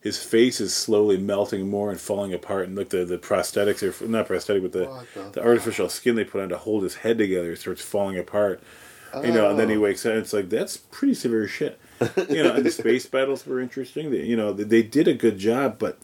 [0.01, 2.67] his face is slowly melting more and falling apart.
[2.67, 6.23] And look, the, the prosthetics are not prosthetic, but the, the the artificial skin they
[6.25, 8.61] put on to hold his head together starts falling apart.
[9.23, 10.13] You know, and then he wakes up.
[10.13, 11.79] and It's like that's pretty severe shit.
[12.29, 14.09] You know, and the space battles were interesting.
[14.09, 15.99] They, you know, they did a good job, but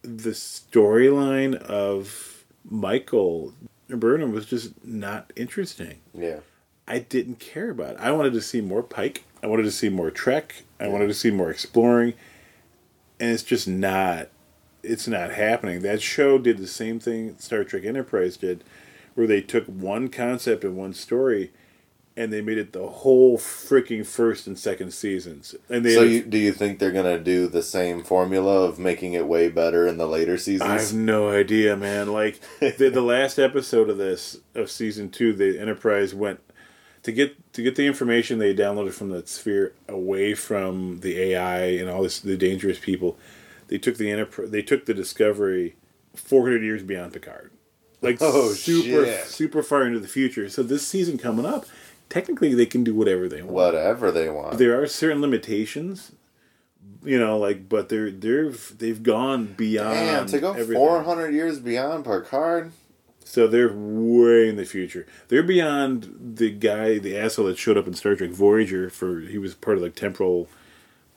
[0.00, 3.52] the storyline of Michael
[3.88, 6.00] Burnham was just not interesting.
[6.12, 6.40] Yeah.
[6.86, 8.00] I didn't care about it.
[8.00, 9.24] I wanted to see more Pike.
[9.42, 10.62] I wanted to see more Trek.
[10.78, 12.14] I wanted to see more exploring.
[13.20, 14.28] And it's just not
[14.82, 15.80] it's not happening.
[15.80, 18.62] That show did the same thing Star Trek Enterprise did,
[19.14, 21.52] where they took one concept and one story
[22.16, 25.54] and they made it the whole freaking first and second seasons.
[25.68, 29.14] And they So you, do you think they're gonna do the same formula of making
[29.14, 30.70] it way better in the later seasons?
[30.70, 32.12] I have no idea, man.
[32.12, 36.40] Like the, the last episode of this of season two, the Enterprise went
[37.02, 41.60] to get to get the information they downloaded from the sphere away from the AI
[41.78, 43.18] and all this the dangerous people.
[43.68, 44.50] They took the Enterprise.
[44.50, 45.74] They took the Discovery
[46.14, 47.50] four hundred years beyond Picard,
[48.02, 49.24] like Oh, super shit.
[49.26, 50.48] super far into the future.
[50.48, 51.66] So this season coming up,
[52.14, 53.52] technically they can do whatever they want.
[53.52, 54.58] Whatever they want.
[54.58, 56.12] There are certain limitations.
[57.02, 59.94] You know, like, but they're they're they've gone beyond.
[59.94, 62.72] Damn, to go four hundred years beyond Picard.
[63.24, 65.06] So they're way in the future.
[65.28, 69.38] They're beyond the guy, the asshole that showed up in Star Trek Voyager for he
[69.38, 70.48] was part of like temporal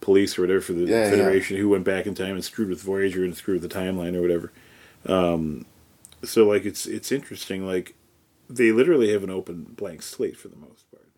[0.02, 1.10] police or whatever for the Yeah, yeah.
[1.12, 4.16] Federation who went back in time and screwed with Voyager and screwed with the timeline
[4.16, 4.52] or whatever.
[5.06, 5.66] Um,
[6.24, 7.66] so like it's it's interesting.
[7.68, 7.94] Like
[8.50, 11.10] they literally have an open blank slate for the most part.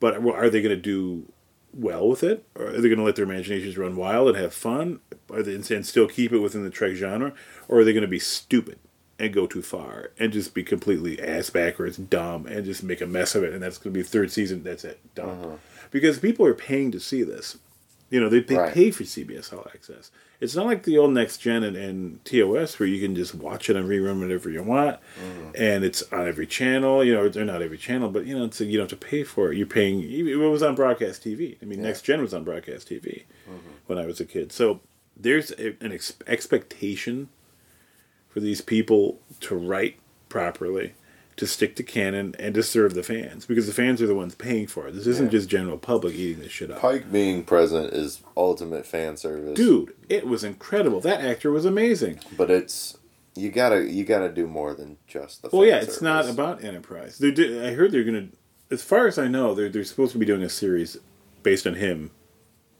[0.00, 1.32] But are they going to do
[1.72, 2.44] well with it?
[2.54, 5.00] Or are they going to let their imaginations run wild and have fun?
[5.30, 7.34] Are they, and still keep it within the Trek genre?
[7.68, 8.78] Or are they going to be stupid
[9.18, 13.06] and go too far and just be completely ass backwards, dumb, and just make a
[13.06, 13.52] mess of it?
[13.52, 14.62] And that's going to be third season.
[14.62, 15.00] That's it.
[15.14, 15.28] Done.
[15.28, 15.56] Uh-huh.
[15.90, 17.58] Because people are paying to see this.
[18.10, 18.72] You know, they, they Right.
[18.72, 20.10] pay for CBS All Access.
[20.40, 23.68] It's not like the old Next Gen and, and TOS where you can just watch
[23.68, 25.54] it and rerun whatever you want, mm.
[25.58, 27.02] and it's on every channel.
[27.04, 29.24] You know, they're not every channel, but you know, it's you don't have to pay
[29.24, 29.58] for it.
[29.58, 30.02] You're paying.
[30.02, 31.56] It was on broadcast TV.
[31.60, 33.70] I mean, Next Gen was on broadcast TV mm-hmm.
[33.86, 34.52] when I was a kid.
[34.52, 34.80] So
[35.16, 37.28] there's a, an ex- expectation
[38.28, 39.98] for these people to write
[40.28, 40.94] properly,
[41.38, 44.34] to stick to canon, and to serve the fans because the fans are the ones
[44.34, 44.92] paying for it.
[44.94, 46.80] This isn't just general public eating this shit up.
[46.80, 49.56] Pike being present is ultimate fan service.
[49.56, 51.00] Dude, it was incredible.
[51.00, 52.20] That actor was amazing.
[52.36, 52.98] But it's
[53.36, 55.50] you gotta you gotta do more than just the.
[55.52, 57.18] Well, yeah, it's not about Enterprise.
[57.18, 58.28] They did, I heard they're gonna,
[58.70, 60.96] as far as I know, they're they're supposed to be doing a series
[61.44, 62.10] based on him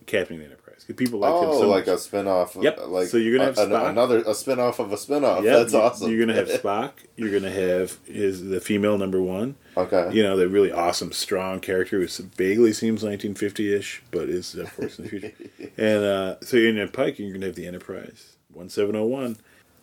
[0.07, 0.68] captaining the Enterprise.
[0.87, 1.97] 'Cause People like him Oh, so like much.
[1.97, 2.57] a spin-off.
[2.57, 2.81] of- Yep.
[2.89, 3.91] Like So you're gonna have a- Spock?
[3.91, 5.45] another a spin-off of a spin-off.
[5.45, 6.11] Yeah, That's you- awesome.
[6.11, 6.93] You're gonna have Spock.
[7.17, 9.57] You're gonna have his the female number one.
[9.77, 10.11] okay.
[10.13, 12.07] You know, the really awesome, strong character who
[12.37, 15.33] vaguely seems 1950-ish, but is of course in the future.
[15.77, 19.37] and uh, so you're gonna have Pike, you're gonna have the Enterprise 1701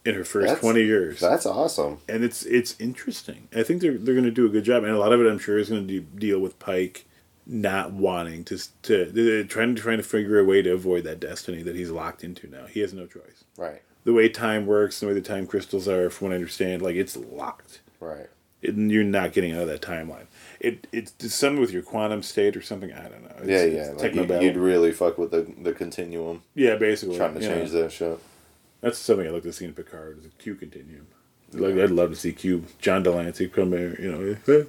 [0.05, 1.19] in her first That's- 20 years.
[1.19, 1.97] That's awesome.
[2.07, 3.47] and it's it's interesting.
[3.55, 5.27] I think they're they're going to do a good job, and a lot of it,
[5.29, 7.05] I'm sure, is going to de- deal with Pike
[7.47, 11.61] not wanting to to trying to trying to figure a way to avoid that destiny
[11.63, 12.65] that he's locked into now.
[12.65, 13.43] He has no choice.
[13.57, 13.81] Right.
[14.03, 16.95] the way time works, the way the time crystals are, from what I understand, like
[16.95, 17.81] it's locked.
[17.99, 18.27] Right.
[18.61, 20.25] It, you're not getting out of that timeline.
[20.59, 22.91] It it's something with your quantum state or something.
[22.91, 23.35] I don't know.
[23.39, 23.91] It's, Yeah, yeah.
[23.91, 27.55] Like you, you'd really fuck with the the continuum, yeah, basically trying to you know.
[27.55, 28.19] change that shit.
[28.81, 30.19] That's something I'd like to see in Picard.
[30.19, 31.07] Is a Q continuum.
[31.53, 33.99] Like I'd love to see Q, John de Lancie come there.
[34.01, 34.65] You know, "Hey,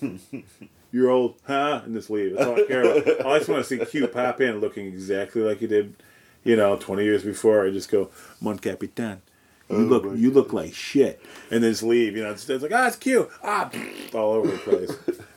[0.92, 1.82] you're old, huh?
[1.84, 2.34] And just leave.
[2.36, 3.26] That's all I care about.
[3.26, 5.94] I just want to see Q pop in, looking exactly like he did,
[6.44, 7.66] you know, 20 years before.
[7.66, 8.10] I just go,
[8.40, 9.22] Mon Capitan.
[9.68, 12.16] You look, you look like shit, and then just leave.
[12.16, 13.70] You know, it's, it's like, ah, it's Q, ah,
[14.12, 14.90] all over the place.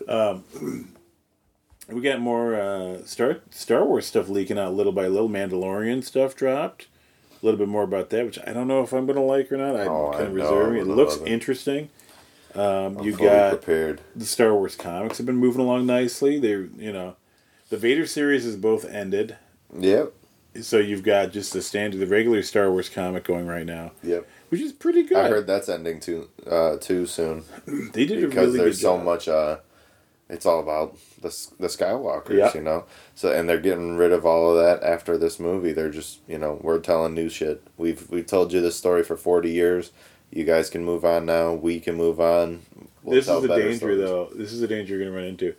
[0.07, 0.43] Um,
[1.87, 5.29] we got more uh, Star Star Wars stuff leaking out little by little.
[5.29, 6.87] Mandalorian stuff dropped.
[7.41, 9.51] A little bit more about that, which I don't know if I'm going to like
[9.51, 9.75] or not.
[9.75, 10.81] I'm Oh, kind of reserving.
[10.81, 11.27] It looks it.
[12.55, 14.01] Um, you got prepared.
[14.15, 16.39] the Star Wars comics have been moving along nicely.
[16.39, 17.15] They're you know,
[17.69, 19.37] the Vader series is both ended,
[19.77, 20.13] Yep.
[20.61, 24.27] so you've got just the standard, the regular Star Wars comic going right now, Yep.
[24.49, 25.17] which is pretty good.
[25.17, 27.43] I heard that's ending too uh, too soon
[27.93, 29.05] they did a because really there's so job.
[29.05, 29.27] much.
[29.27, 29.57] Uh,
[30.29, 31.29] it's all about the
[31.59, 32.51] the Skywalkers, Yeah.
[32.55, 32.85] you know.
[33.15, 35.73] So and they're getting rid of all of that after this movie.
[35.73, 37.61] They're just you know we're telling new shit.
[37.77, 39.91] We've we've told you this story for forty years.
[40.35, 41.53] You guys can move on now.
[41.53, 42.63] We can move on.
[43.03, 43.99] We'll this is the danger, stories.
[43.99, 44.29] though.
[44.33, 45.53] This is the danger you're going to run into.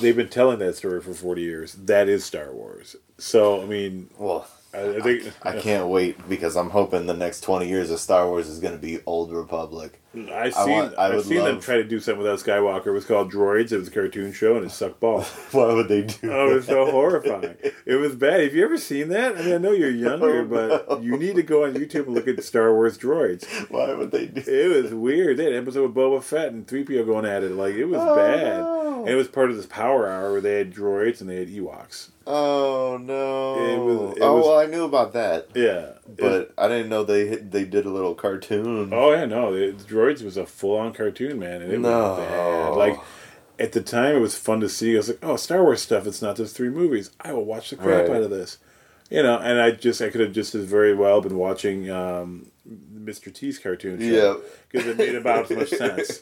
[0.00, 1.72] They've been telling that story for 40 years.
[1.74, 2.94] That is Star Wars.
[3.16, 7.42] So, I mean, Well, I, I think I can't wait because I'm hoping the next
[7.42, 9.98] twenty years of Star Wars is going to be Old Republic.
[10.14, 12.88] I've I seen, want- I I've would seen them try to do something without Skywalker.
[12.88, 13.72] It was called Droids.
[13.72, 15.26] It was a cartoon show, and it sucked balls.
[15.52, 16.30] Why would they do?
[16.30, 17.56] Oh, it was so horrifying.
[17.86, 18.40] It was bad.
[18.40, 19.36] Have you ever seen that?
[19.38, 22.28] I mean, I know you're younger, but you need to go on YouTube and look
[22.28, 23.46] at Star Wars Droids.
[23.70, 24.42] Why would they do?
[24.46, 25.38] It was weird.
[25.38, 27.52] They had an episode with Boba Fett and 3PO going at it.
[27.52, 28.58] Like, it was Oh, bad.
[28.60, 28.91] no.
[29.02, 31.48] And it was part of this power hour where they had droids and they had
[31.48, 32.08] Ewoks.
[32.26, 33.54] Oh no!
[33.64, 35.92] It was- it oh was- well, I knew about that, Yeah.
[36.06, 38.90] but I didn't know they they did a little cartoon.
[38.92, 41.88] Oh yeah, no, the, the droids was a full on cartoon, man, and it No.
[41.90, 42.68] was bad.
[42.76, 43.00] Like
[43.58, 44.94] at the time, it was fun to see.
[44.94, 46.06] I was like, oh, Star Wars stuff.
[46.06, 47.10] It's not just three movies.
[47.20, 48.16] I will watch the crap Right.
[48.18, 48.58] out of this,
[49.10, 49.38] you know.
[49.38, 52.51] And I just I could have just as very well been watching um,
[53.04, 53.32] Mr.
[53.32, 54.48] T's cartoon show Yeah.
[54.70, 56.20] because it made about as much sense.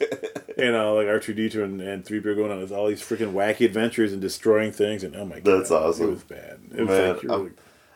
[0.57, 2.87] You know, like R two D two and and three PO going on with all
[2.87, 6.07] these freaking wacky adventures and destroying things, and oh my god, That's awesome.
[6.07, 6.59] It was bad.
[6.75, 7.51] It was Man, like really-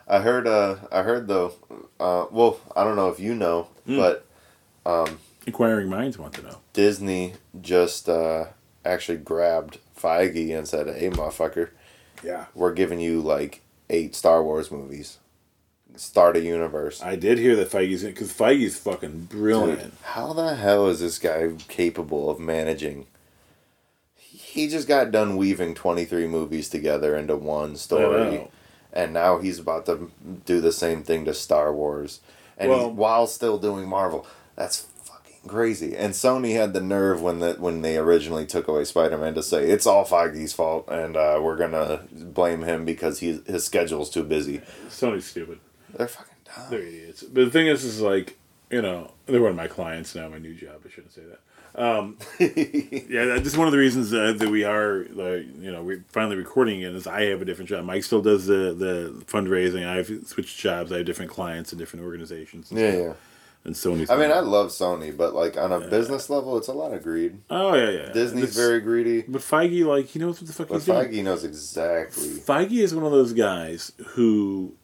[0.07, 0.47] I heard.
[0.47, 1.53] Uh, I heard though.
[1.99, 3.97] Uh, well, I don't know if you know, Hmm.
[3.97, 4.25] but
[5.45, 6.57] inquiring minds want to know.
[6.73, 8.45] Disney just uh,
[8.83, 11.69] actually grabbed Feige and said, "Hey, motherfucker,
[12.23, 15.17] Yeah, we're giving you like eight Star Wars movies.
[15.97, 19.81] Start a universe." I did hear that Feige's in because Feige's fucking brilliant.
[19.81, 23.07] Dude, how the hell is this guy capable of managing?
[24.15, 28.47] He just got done weaving 23 movies together into one story.
[28.93, 30.09] And now he's about to
[30.45, 32.21] do the same thing to Star Wars.
[32.57, 34.25] And Well- while still doing Marvel.
[34.55, 35.97] That's fucking crazy.
[35.97, 39.65] And Sony had the nerve when the, when they originally took away Spider-Man to say
[39.69, 44.09] it's all Feige's fault and uh, we're going to blame him because he, his schedule's
[44.09, 44.61] too busy.
[44.87, 45.59] Sony's stupid.
[45.95, 46.65] They're fucking dumb.
[46.69, 47.23] They're idiots.
[47.23, 48.37] But the thing is, is like,
[48.69, 50.27] you know, they're one of my clients now.
[50.29, 50.81] My new job.
[50.85, 51.39] I shouldn't say that.
[51.77, 55.83] Um, yeah, that's just one of the reasons uh, that we are, like, you know,
[55.83, 56.95] we're finally recording it.
[56.95, 57.83] Is I have a different job.
[57.85, 59.85] Mike still does the the fundraising.
[59.85, 60.91] I've switched jobs.
[60.93, 62.71] I have different clients and different organizations.
[62.71, 63.03] And Yeah, stuff.
[63.07, 63.13] yeah.
[63.65, 64.09] And Sony's.
[64.11, 67.01] I mean, I love Sony, but like on a business level, it's a lot of
[67.03, 67.39] greed.
[67.49, 68.11] oh yeah, yeah.
[68.13, 69.23] Disney's It's- very greedy.
[69.23, 71.09] But Feige, like, he knows what the fuck But he's doing.
[71.09, 72.27] Feige knows exactly.
[72.27, 74.75] Feige is one of those guys who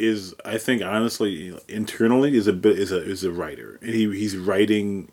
[0.00, 3.78] is, I think, honestly, internally is a bit is a is a writer.
[3.82, 5.10] And he he's writing,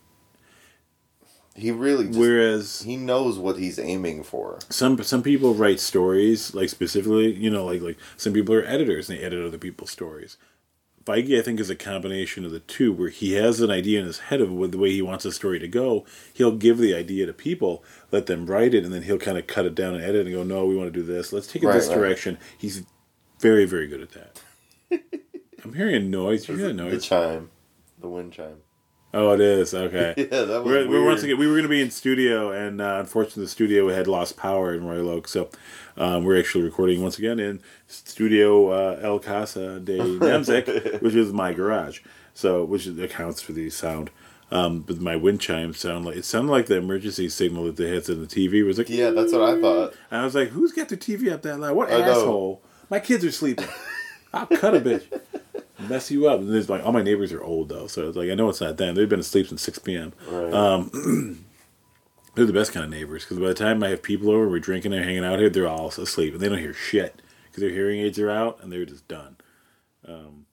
[1.56, 4.60] He really just, whereas he knows what he's aiming for.
[4.70, 9.10] some some people write stories like specifically, you know, like like some people are editors
[9.10, 10.38] and they edit other people's stories.
[11.06, 14.06] Feige, I think, is a combination of the two, where he has an idea in
[14.06, 16.06] his head of what the way he wants a story to go.
[16.34, 17.82] He'll give the idea to people,
[18.12, 20.36] let them write it, and then he'll kind of cut it down and edit and
[20.36, 21.32] go, "No, we want to do this.
[21.32, 21.96] Let's take it Right, this right.
[21.96, 22.84] direction." He's
[23.40, 24.42] very, very good at that.
[25.64, 26.48] I'm hearing a noise.
[26.48, 27.06] You hear a The noise?
[27.06, 27.50] chime,
[28.00, 28.58] the wind chime.
[29.14, 30.14] Oh, it is okay.
[30.18, 32.82] Yeah, that was We're, we're once again we were going to be in studio, and
[32.82, 35.50] uh, unfortunately, the studio had lost power in Royal Oak, so
[35.96, 41.34] um, we're actually recording once again in Studio uh, El Casa de Nemzik, which is
[41.34, 42.02] my garage.
[42.34, 44.12] So, which accounts for the sound.
[44.52, 47.90] Um, but my wind chimes sound like it sounded like the emergency signal that they
[47.94, 48.54] had in the TV.
[48.56, 49.94] It was like Yeah, that's what I thought.
[50.12, 51.76] and I was like, "Who's got the TV up that loud?
[51.76, 52.12] What I know.
[52.12, 52.62] asshole?
[52.92, 53.68] My kids are sleeping.
[54.40, 55.04] I'll cut a bitch,
[55.90, 58.30] mess you up." And there's like, all my neighbors are old though, so it's like
[58.30, 58.96] I know it's not them.
[58.96, 60.14] They've been asleep since six p.m.
[60.30, 60.54] Right.
[62.36, 64.60] They're the best kind of neighbors because by the time I have people over, we're
[64.60, 67.72] drinking and hanging out here, they're all asleep and they don't hear shit because their
[67.72, 69.38] hearing aids are out and they're just done.
[70.08, 70.46] Um,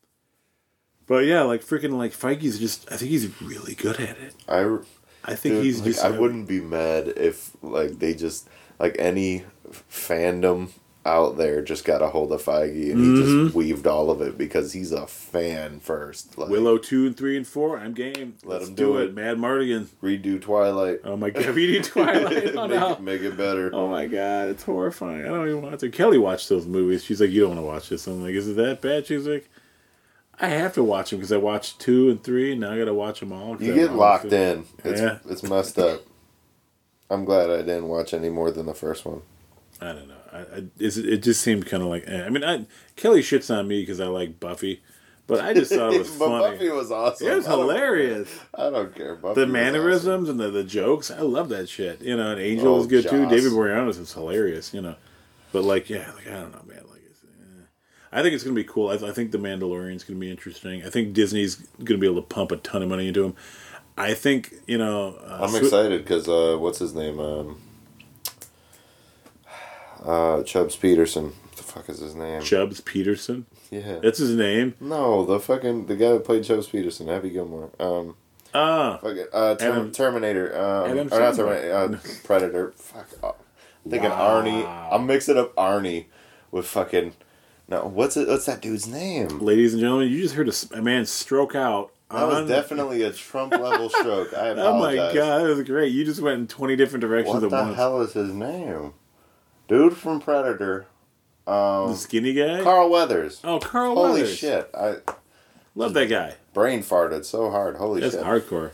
[1.07, 2.91] But yeah, like freaking like Feige's just.
[2.91, 4.35] I think he's really good at it.
[4.49, 4.78] I
[5.26, 6.03] I think Dude, he's like, just.
[6.03, 9.45] I wouldn't be mad if like they just like any
[9.91, 10.70] fandom
[11.07, 13.45] out there just got a hold of Feige and he Mm-hmm.
[13.45, 16.39] just weaved all of it because he's a fan first.
[16.39, 17.79] Like, Willow two and three and four.
[17.79, 18.37] I'm game.
[18.43, 19.05] Let Let's him do do it.
[19.11, 19.15] it.
[19.15, 19.87] Madmartigan.
[20.03, 21.01] redo Twilight.
[21.05, 22.55] Oh my god, reading Twilight.
[22.57, 22.93] Oh, make, no.
[22.93, 23.71] it, make it better.
[23.75, 25.23] oh my god, it's horrifying.
[25.27, 25.91] I don't even want to.
[25.91, 27.05] Kelly watched those movies.
[27.05, 29.27] She's like, "You don't want to watch this." I'm like, "Is it that bad?" She's
[29.27, 29.51] like,
[30.41, 32.87] "I have to watch them because I watched two and three, and now I got
[32.87, 33.61] to watch them all.
[33.63, 34.65] You get locked in.
[34.85, 35.19] It's Yeah.
[35.29, 36.01] it's messed up.
[37.11, 39.21] I'm glad I didn't watch any more than the first one.
[39.85, 40.14] I don't know.
[40.32, 42.05] I, I, it just seemed kind of like.
[42.07, 42.24] Eh.
[42.24, 42.66] I mean, I,
[42.97, 44.82] Kelly shits on me because I like Buffy,
[45.26, 46.57] but I just thought it was but funny.
[46.57, 47.26] Buffy was awesome.
[47.28, 48.28] it was I don't- hilarious.
[48.55, 49.14] I don't care.
[49.14, 52.01] Buffy The mannerisms and the, the jokes, I love that shit.
[52.03, 53.28] You know, and Angel Oh, was good too.
[53.28, 54.72] David Boreanaz is hilarious.
[54.74, 54.97] You know,
[55.53, 56.82] but like, yeah, like I don't know, man.
[56.91, 57.64] Like, it's, eh.
[58.12, 58.89] I think it's gonna be cool.
[58.89, 60.85] I, I think the Mandalorian's gonna be interesting.
[60.85, 63.35] I think Disney's gonna be able to pump a ton of money into him.
[63.97, 65.16] I think you know.
[65.24, 67.20] Uh, I'm excited because uh, what's his name?
[67.20, 67.61] Um,
[70.05, 71.25] uh, Chubbs Peterson.
[71.27, 72.43] What the fuck is his name?
[72.43, 73.47] Chubbs Peterson.
[73.71, 73.99] yeah.
[74.03, 74.75] That's his name.
[74.81, 77.71] no, the fucking the guy that played Chubbs Peterson, Happy Gilmore.
[77.81, 78.17] Um,
[78.57, 80.57] Ah, fuck it, uh, Term- Adam- Terminator.
[80.57, 81.75] Um, Adam or not Terminator.
[81.75, 82.73] Uh, Predator.
[82.77, 83.09] Fuck.
[83.23, 83.33] Uh,
[83.85, 84.41] I'm thinking Wow.
[84.43, 84.93] Arnie.
[84.95, 86.05] I'm mixing up Arnie
[86.53, 87.15] with fucking.
[87.69, 88.29] No, what's it?
[88.29, 89.41] What's that dude's name?
[89.41, 91.91] ladies and gentlemen, you just heard a, a man stroke out.
[92.11, 94.33] That was definitely a Trump level stroke.
[94.35, 95.93] I Oh my god, that was great.
[95.93, 97.65] You just went in twenty different directions What at once.
[97.65, 98.93] What the hell is his name?
[99.69, 100.87] Dude from Predator.
[101.47, 102.62] Um, The skinny guy.
[102.62, 103.41] Carl Weathers.
[103.45, 104.37] oh, Carl Holy Weathers.
[104.37, 104.71] shit!
[104.75, 104.97] I
[105.75, 106.35] Love that guy.
[106.53, 107.77] brain farted so hard.
[107.77, 108.25] Holy That's shit!
[108.25, 108.71] hardcore.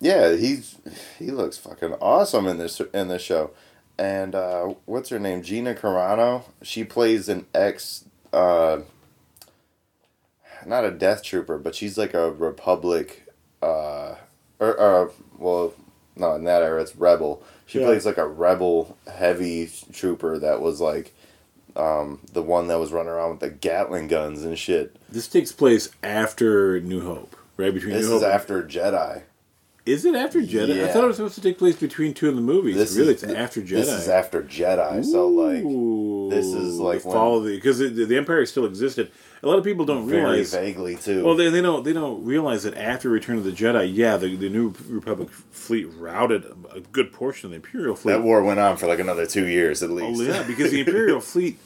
[0.00, 0.76] Yeah, he's
[1.18, 3.50] he looks fucking awesome in this in this show.
[3.98, 5.42] And uh, what's her name?
[5.42, 6.44] Gina Carano.
[6.62, 8.78] She plays an ex, uh,
[10.64, 13.26] not a death trooper, but she's like a republic,
[13.60, 14.14] uh,
[14.60, 15.74] or, or well,
[16.14, 17.42] no, in that era it's rebel.
[17.68, 17.86] She Yeah.
[17.86, 21.14] plays like a rebel heavy trooper that was like.
[21.76, 24.96] Um, the one that was running around with the Gatling guns and shit.
[25.08, 27.72] This takes place after New Hope, right?
[27.72, 28.32] Between This New is Hope.
[28.32, 29.22] after Jedi.
[29.86, 30.82] Is it after Jedi?
[30.84, 32.74] I thought it was supposed to take place between two of the movies.
[32.74, 33.68] This really, is it's after Jedi.
[33.68, 35.04] This is after Jedi.
[35.04, 35.62] So like,
[36.34, 39.12] this is like the when- fall of the because the, the Empire still existed.
[39.42, 40.52] A lot of people don't very realize.
[40.52, 41.24] vaguely too.
[41.24, 44.34] Well, they, they don't they don't realize that after Return of the Jedi, yeah, the,
[44.34, 48.14] the New Republic fleet routed a good portion of the Imperial fleet.
[48.14, 50.06] that war went on for like another two years at least.
[50.20, 50.30] Oh least.
[50.36, 51.58] yeah, because the Imperial fleet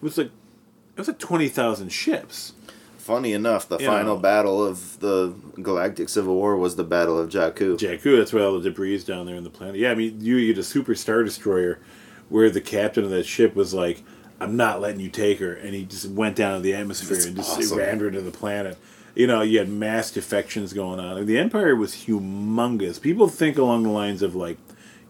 [0.00, 2.54] was like it was like twenty thousand ships.
[2.96, 4.20] Funny enough, the You final know.
[4.22, 7.78] battle of the Galactic Civil War was the Battle of Jakku.
[7.78, 9.76] Jakku, that's where all the debris is down there in the planet.
[9.76, 11.78] Yeah, I mean, you get a super star destroyer
[12.28, 14.02] where the captain of that ship was like,
[14.40, 17.26] "I'm not letting you take her," and he just went down to the atmosphere That's
[17.26, 17.78] and just awesome.
[17.78, 18.76] rammed her to the planet.
[19.14, 23.00] You know, you had mass defections going on, the Empire was humongous.
[23.00, 24.58] People think along the lines of like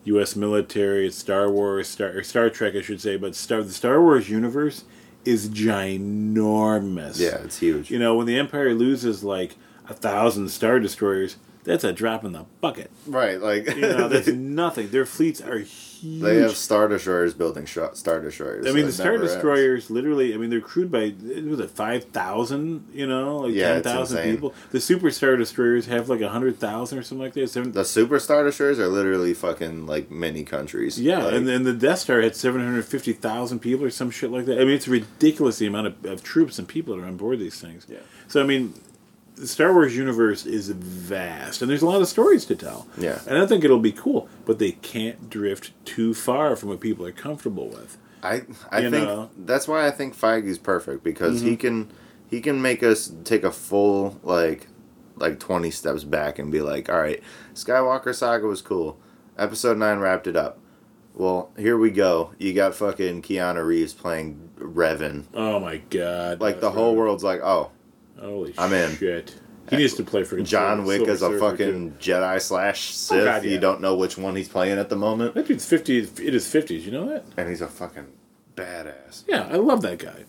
[0.04, 0.34] U.S.
[0.34, 4.30] military, Star Wars, Star or Star Trek, I should say, but Star the Star Wars
[4.30, 4.84] universe
[5.24, 7.18] is ginormous.
[7.18, 7.90] yeah, it's huge.
[7.90, 9.56] You know, when the Empire loses like
[9.88, 12.90] a thousand star destroyers, that's a drop in the bucket.
[13.06, 14.88] right, like You know, that's nothing.
[14.90, 15.87] Their fleets are huge.
[16.02, 18.66] They have Star Destroyers building sh- Star Destroyers.
[18.66, 19.34] I mean, the Star never ends.
[19.34, 23.74] Destroyers, literally, I mean, they're crewed by, it was it 5,000, you know, like Yeah,
[23.74, 24.54] 10,000 people?
[24.70, 27.48] The Super Star Destroyers have like 100,000 or something like that.
[27.50, 31.00] Seven, The Super Star Destroyers are literally fucking like many countries.
[31.00, 34.60] yeah, Like, and then the Death Star had 750,000 people or some shit like that.
[34.60, 37.38] I mean, it's ridiculous the amount of, of troops and people that are on board
[37.38, 37.86] these things.
[37.88, 37.98] Yeah.
[38.28, 38.74] So, I mean,
[39.38, 42.86] the Star Wars universe is vast, and there's a lot of stories to tell.
[42.98, 43.20] Yeah.
[43.26, 47.06] And I think it'll be cool, but they can't drift too far from what people
[47.06, 47.96] are comfortable with.
[48.22, 49.30] I I You think know?
[49.32, 49.46] Mm-hmm.
[49.46, 51.90] that's why I think Feige's perfect because he can
[52.28, 54.66] he can make us take a full like
[55.16, 57.22] like twenty steps back and be like, all right,
[57.54, 58.98] Skywalker Saga was cool.
[59.38, 60.58] Episode nine wrapped it up.
[61.14, 62.32] Well, here we go.
[62.38, 65.24] You got fucking Keanu Reeves playing Revan.
[65.34, 66.40] Oh my god!
[66.40, 67.70] Like the whole world's like, oh,
[68.20, 68.96] Holy I'm in.
[68.96, 69.34] shit!
[69.70, 72.94] He needs to play for John Wick Silver is a Surfer, fucking Jedi slash oh,
[72.94, 73.18] Sith.
[73.20, 73.50] Oh, God, yeah.
[73.50, 75.34] You don't know which one he's playing at the moment.
[75.34, 75.98] That dude's fifty.
[75.98, 76.86] It is fifties.
[76.86, 77.24] You know that?
[77.36, 78.06] and he's a fucking
[78.56, 79.24] badass.
[79.28, 80.24] Yeah, I love that guy.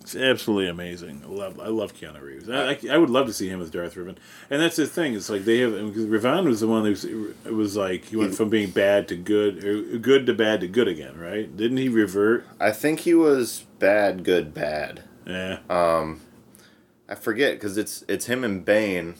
[0.00, 1.20] It's absolutely amazing.
[1.22, 2.48] I love, I love Keanu Reeves.
[2.48, 4.16] I, I, I would love to see him as Darth Revan.
[4.48, 5.12] And that's the thing.
[5.12, 8.16] It's like they have because Revan was the one who was, it was like he
[8.16, 11.54] went from being bad to good, or good to bad to good again, right?
[11.54, 12.46] Didn't he revert?
[12.58, 15.04] I think he was bad, good, bad.
[15.26, 15.58] Yeah.
[15.68, 16.22] Um,
[17.08, 19.14] I forget because it's it's him and Bane.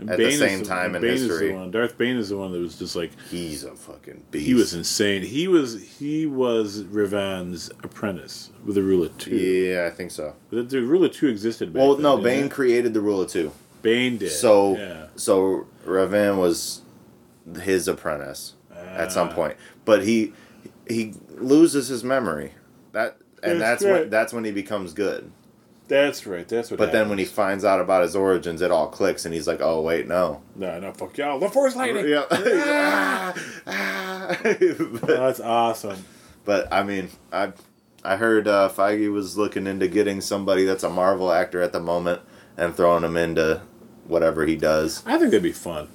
[0.00, 1.52] at Bane the same time in Bane is the history.
[1.54, 4.46] one- Darth Bane is the one that was just like He's a fucking beast.
[4.46, 5.22] he was insane.
[5.22, 9.36] He was he was Revan's apprentice with the Rule of Two.
[9.36, 10.34] Yeah, I think so.
[10.50, 11.74] The, the Rule of Two existed.
[11.74, 12.50] Well, then, no, Bane it?
[12.50, 13.52] created the rule of two.
[13.82, 14.30] Bane did.
[14.30, 15.06] So, yeah.
[15.16, 16.82] so Revan was
[17.62, 19.34] his apprentice at some Ah.
[19.34, 20.32] point, but he
[20.88, 22.52] he loses his memory.
[22.92, 24.00] That and That's that's, right.
[24.02, 25.30] when that's when he becomes good.
[25.90, 26.46] That's right.
[26.46, 26.78] That's what.
[26.78, 29.60] But then when he finds out about his origins, it all clicks, and he's like,
[29.60, 31.40] "Oh wait, no." no, no, fuck y'all.
[31.40, 32.08] The Force Lightning.
[32.08, 32.24] Yeah.
[32.32, 33.34] Ah,
[33.66, 34.36] ah.
[34.44, 36.04] Oh, that's awesome.
[36.44, 37.52] But I mean, I
[38.04, 41.80] I heard uh, Feige was looking into getting somebody that's a Marvel actor at the
[41.80, 42.20] moment
[42.56, 43.62] and throwing him into
[44.04, 45.02] whatever he does.
[45.06, 45.88] I think that'd be fun.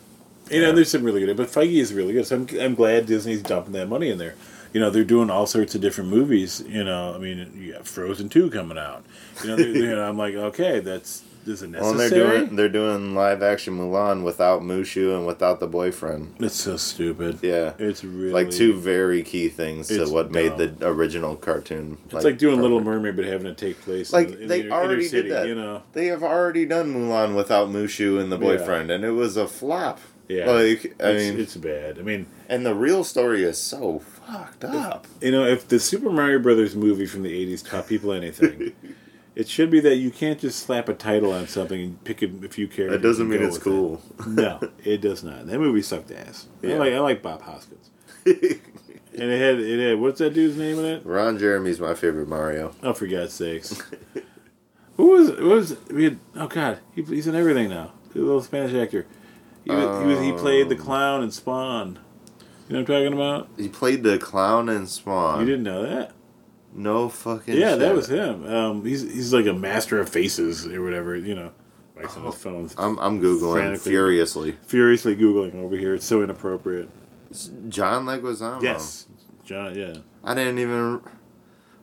[0.52, 2.28] You know, there's some really good, but Feige is really good.
[2.28, 4.36] So I'm, I'm glad Disney's dumping that money in there.
[4.76, 6.62] You know, they're doing all sorts of different movies.
[6.68, 9.06] You know, I mean, you got Frozen two coming out.
[9.42, 12.10] You know, they're, you know I'm like, okay, that's is it Well, necessary?
[12.10, 16.36] they're doing they're doing live action Mulan without Mushu and without the boyfriend.
[16.42, 17.40] it's so stupid.
[17.42, 21.98] Yeah, it's really like two very key things to what made the original cartoon.
[22.12, 22.82] It's like, doing Little.
[22.82, 25.30] Mermaid, but having it take place Like in, in they the inner, already inner city.
[25.30, 25.48] did that.
[25.48, 28.44] You know, They have already done Mulan without Mushu and the Yeah.
[28.58, 30.02] boyfriend, and it was a flop.
[30.28, 30.50] yeah.
[30.52, 31.98] Like I it's, mean, it's bad.
[31.98, 35.08] I mean, and the real story is so fucked up.
[35.22, 38.74] you know, if the Super Mario Brothers movie from the '80s taught people anything.
[39.36, 42.28] It should be that you can't just slap a title on something and pick a,
[42.46, 43.02] a few characters.
[43.02, 44.02] That doesn't mean it's cool.
[44.20, 44.28] it.
[44.28, 45.48] No, it does not.
[45.48, 46.48] That movie sucked ass.
[46.64, 46.78] I Yeah.
[46.78, 47.90] like I like Bob Hoskins.
[48.26, 48.34] and
[49.14, 51.06] it had it had what's that dude's name in it?
[51.06, 52.74] Ron Jeremy's my favorite Mario.
[52.82, 53.82] Oh, for God's sakes!
[54.96, 56.20] Who was who was we had?
[56.38, 57.92] Oh God, he, he's in everything now.
[58.14, 59.06] The little Spanish actor.
[59.66, 62.00] He was, he was he played the um, clown in Spawn.
[62.68, 63.50] You know what I'm talking about?
[63.58, 65.40] He played the clown in Spawn.
[65.42, 66.14] You didn't know that?
[66.74, 67.56] No fucking.
[67.56, 68.46] Yeah, that was him.
[68.48, 71.16] Um, he's he's like a master of faces or whatever.
[71.16, 71.52] You know,
[71.96, 72.70] likes on his phone.
[72.78, 74.54] I'm I'm googling furiously.
[74.64, 75.94] furiously googling over here.
[75.96, 76.90] It's so inappropriate.
[77.70, 78.62] John Leguizamo.
[78.62, 79.06] Yes,
[79.46, 79.76] John.
[79.76, 79.98] Yeah.
[80.24, 81.02] I didn't even.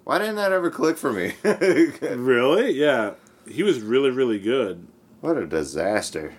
[0.05, 1.35] Why didn't that ever click for me?
[1.45, 2.73] Really?
[2.73, 3.15] Yeah.
[3.49, 4.87] He was really really good.
[5.21, 6.35] what a disaster.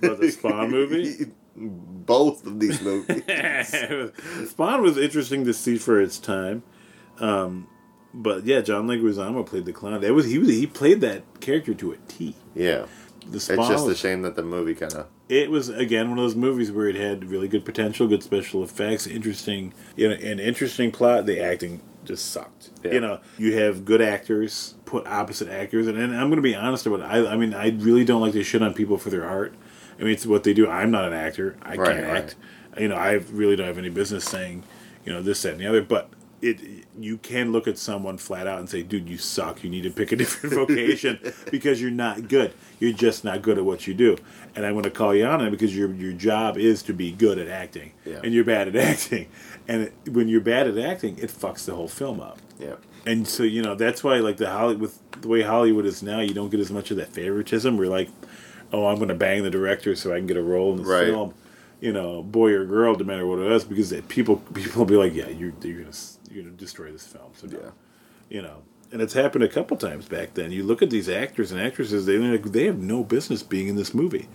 [0.00, 1.26] But the Spawn movie.
[1.56, 3.22] Both of these movies.
[4.50, 6.62] Spawn was interesting to see for its time.
[7.18, 7.68] Um,
[8.12, 10.00] but yeah, John Leguizamo played the clown.
[10.00, 12.34] That was he was he played that character to a T.
[12.54, 12.86] yeah.
[13.28, 15.08] The Spawn It's just a shame that the movie kind of.
[15.28, 18.62] it was again one of those movies where it had really good potential, good special
[18.62, 21.26] effects, interesting, you know, an interesting plot.
[21.26, 22.70] The acting just sucked.
[22.84, 22.92] Yeah.
[22.92, 26.54] You know, you have good actors put opposite actors, and, and I'm going to be
[26.54, 27.04] honest about it.
[27.06, 29.54] I, I mean, I really don't like to shit on people for their art.
[29.98, 30.68] I mean, it's what they do.
[30.68, 31.56] I'm not an actor.
[31.62, 32.16] I Right, can't right.
[32.24, 32.36] act.
[32.78, 34.62] You know, I really don't have any business saying,
[35.04, 35.80] you know, this, that, and the other.
[35.82, 36.10] But
[36.42, 36.60] it,
[36.98, 39.64] you can look at someone flat out and say, "Dude, you suck.
[39.64, 41.18] You need to pick a different vocation
[41.50, 42.52] because you're not good.
[42.78, 44.18] You're just not good at what you do."
[44.54, 47.10] And I want to call you on it because your your job is to be
[47.12, 48.20] good at acting, Yeah.
[48.22, 49.28] and you're bad at acting.
[49.66, 52.38] And it, when you're bad at acting, it fucks the whole film up.
[52.60, 52.74] Yeah.
[53.06, 56.20] And so you know that's why like the Holly with the way Hollywood is now,
[56.20, 57.78] you don't get as much of that favoritism.
[57.78, 58.10] We're like,
[58.72, 60.86] oh, I'm going to bang the director so I can get a role in this
[60.86, 61.06] Right.
[61.06, 61.34] film.
[61.80, 64.96] You know, boy or girl, no matter what it is, because people people will be
[64.96, 65.92] like, yeah, you're you're gonna
[66.30, 67.30] you're gonna destroy this film.
[67.34, 67.58] So no.
[67.58, 67.70] Yeah.
[68.30, 68.62] you know,
[68.92, 70.52] and it's happened a couple times back then.
[70.52, 73.76] You look at these actors and actresses; they like, they have no business being in
[73.76, 74.26] this movie.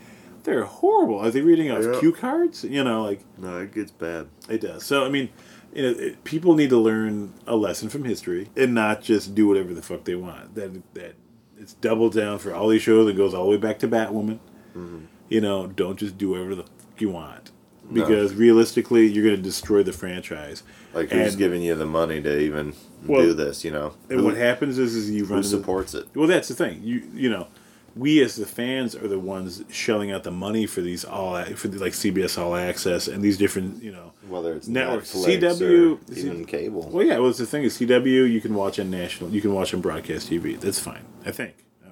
[0.43, 1.17] They're horrible.
[1.19, 1.99] Are they reading off Yeah.
[1.99, 2.63] cue cards?
[2.63, 4.27] You know, like No, it gets bad.
[4.47, 4.83] it does.
[4.85, 5.29] So I mean,
[5.73, 9.47] you know, it, people need to learn a lesson from history and not just do
[9.47, 10.53] whatever the fuck they want.
[10.53, 11.15] That that
[11.61, 13.07] it's double down for all these shows.
[13.09, 14.39] It goes all the way back to Batwoman.
[14.75, 15.05] Mm-hmm.
[15.29, 17.51] You know, don't just do whatever the fuck you want
[17.93, 20.63] because realistically, you're going to destroy the franchise.
[20.93, 22.73] Like who's And- giving you the money to even
[23.05, 23.63] Well, do this?
[23.63, 26.07] You know, And who, what happens is, is you run who supports it?
[26.15, 26.81] Well, that's the thing.
[26.83, 27.47] You you know,
[27.95, 31.67] we as the fans are the ones shelling out the money for these all for
[31.67, 35.13] the, like CBS All Access and these different you know Whether it's networks.
[35.13, 36.89] Netflix CW, even cable.
[36.89, 37.17] Well, yeah.
[37.19, 38.31] Well, it's the thing is CW.
[38.31, 39.31] You can watch on national.
[39.31, 40.59] You can watch on broadcast TV.
[40.59, 41.03] That's fine.
[41.25, 41.55] I think.
[41.85, 41.89] Uh,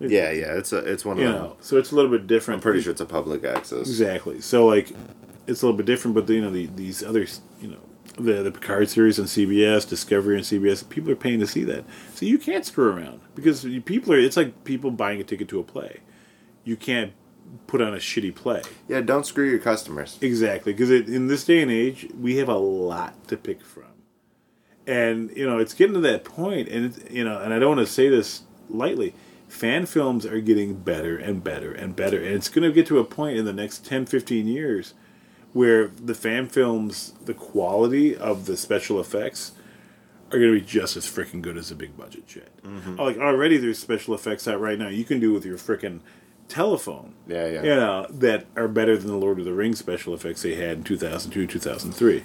[0.00, 1.42] yeah, yeah, it's a it's one of You them.
[1.42, 2.58] know, so it's a little bit different.
[2.58, 3.80] I'm pretty sure it's a public access.
[3.88, 4.40] Exactly.
[4.40, 4.90] So like,
[5.46, 7.26] it's a little bit different, but you know the, these other
[7.60, 7.78] you know,
[8.16, 11.84] the the Picard series on CBS, Discovery on CBS, people are paying to see that.
[12.14, 14.18] So you can't screw around because people are.
[14.18, 16.00] It's like people buying a ticket to a play.
[16.64, 17.12] You can't
[17.66, 18.62] put on a shitty play.
[18.88, 20.18] Yeah, don't screw your customers.
[20.20, 23.92] Exactly, because in this day and age, we have a lot to pick from,
[24.86, 27.76] and you know it's getting to that point, and it's, you know, and I don't
[27.76, 29.14] want to say this lightly.
[29.48, 32.98] Fan films are getting better and better and better, and it's going to get to
[32.98, 34.94] a point in the next 10, 15 years
[35.54, 39.52] where the fan films, the quality of the special effects
[40.30, 42.50] are going to be just as freaking good as a big budget shit.
[42.98, 44.88] Like already, there's special effects out right now.
[44.88, 46.00] You can do with your freaking
[46.48, 47.14] telephone.
[47.26, 47.62] Yeah, yeah.
[47.62, 50.78] You know that are better than the Lord of the Rings special effects they had
[50.78, 52.24] in two thousand two, two thousand three.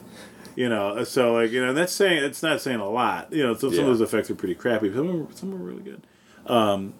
[0.56, 3.32] You know, so like you know that's saying it's not saying a lot.
[3.32, 3.82] You know, so some Yeah.
[3.82, 4.92] of those effects are pretty crappy.
[4.94, 6.02] Some are, some are really good.
[6.48, 6.94] Um,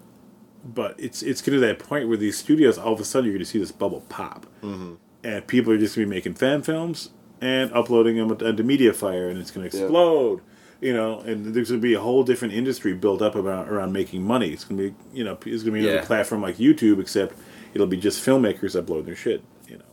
[0.64, 3.34] but it's it's getting to that point where these studios all of a sudden you're
[3.34, 4.94] going to see this bubble pop, Mm-hmm.
[5.24, 7.10] And people are just going to be making fan films
[7.40, 10.40] and uploading them onto MediaFire, and it's going to explode.
[10.82, 13.92] You know, and there's going to be a whole different industry built up about around
[13.92, 14.50] making money.
[14.50, 16.04] It's going to be you know it's going to be another Yeah.
[16.06, 17.34] platform like YouTube, except
[17.74, 19.42] it'll be just filmmakers uploading their shit.
[19.68, 19.84] You know,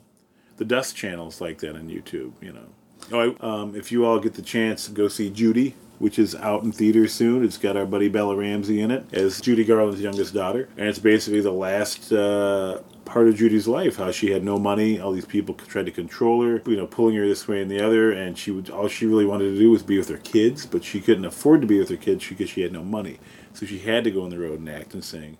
[0.55, 2.31] the Dust channels like that on YouTube.
[2.41, 2.67] You know,
[3.11, 6.63] oh, I, um, if you all get the chance, go see Judy, which is out
[6.63, 7.43] in theaters soon.
[7.43, 10.99] It's got our buddy Bella Ramsey in it as Judy Garland's youngest daughter, and it's
[10.99, 13.97] basically the last uh, part of Judy's life.
[13.97, 17.15] How she had no money, all these people tried to control her, you know, pulling
[17.15, 19.71] her this way and the other, and she would all she really wanted to do
[19.71, 22.49] was be with her kids, but she couldn't afford to be with her kids because
[22.49, 23.17] she had no money,
[23.53, 25.37] so she had to go on the road and act and sing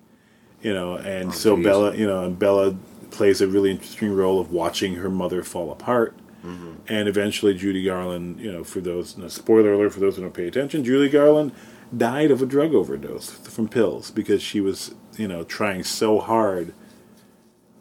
[0.62, 1.66] you know, and oh, so geez.
[1.66, 2.76] Bella, you know, and Bella
[3.12, 6.16] plays a really interesting role of watching her mother fall apart.
[6.44, 6.74] Mm-hmm.
[6.88, 10.34] And eventually, Judy Garland, you know, for those, no, spoiler alert for those who don't
[10.34, 11.52] pay attention, Judy Garland
[11.96, 16.74] died of a drug overdose from pills because she was, you know, trying so hard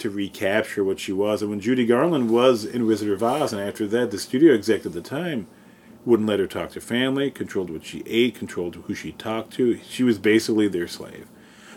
[0.07, 1.43] to recapture what she was.
[1.43, 4.87] And when Judy Garland was in Wizard of Oz, and after that, the studio exec
[4.87, 5.49] at the time
[6.05, 9.81] wouldn't let her talk to family, controlled what she ate, controlled who she talked to.
[9.89, 11.29] She was basically their slave.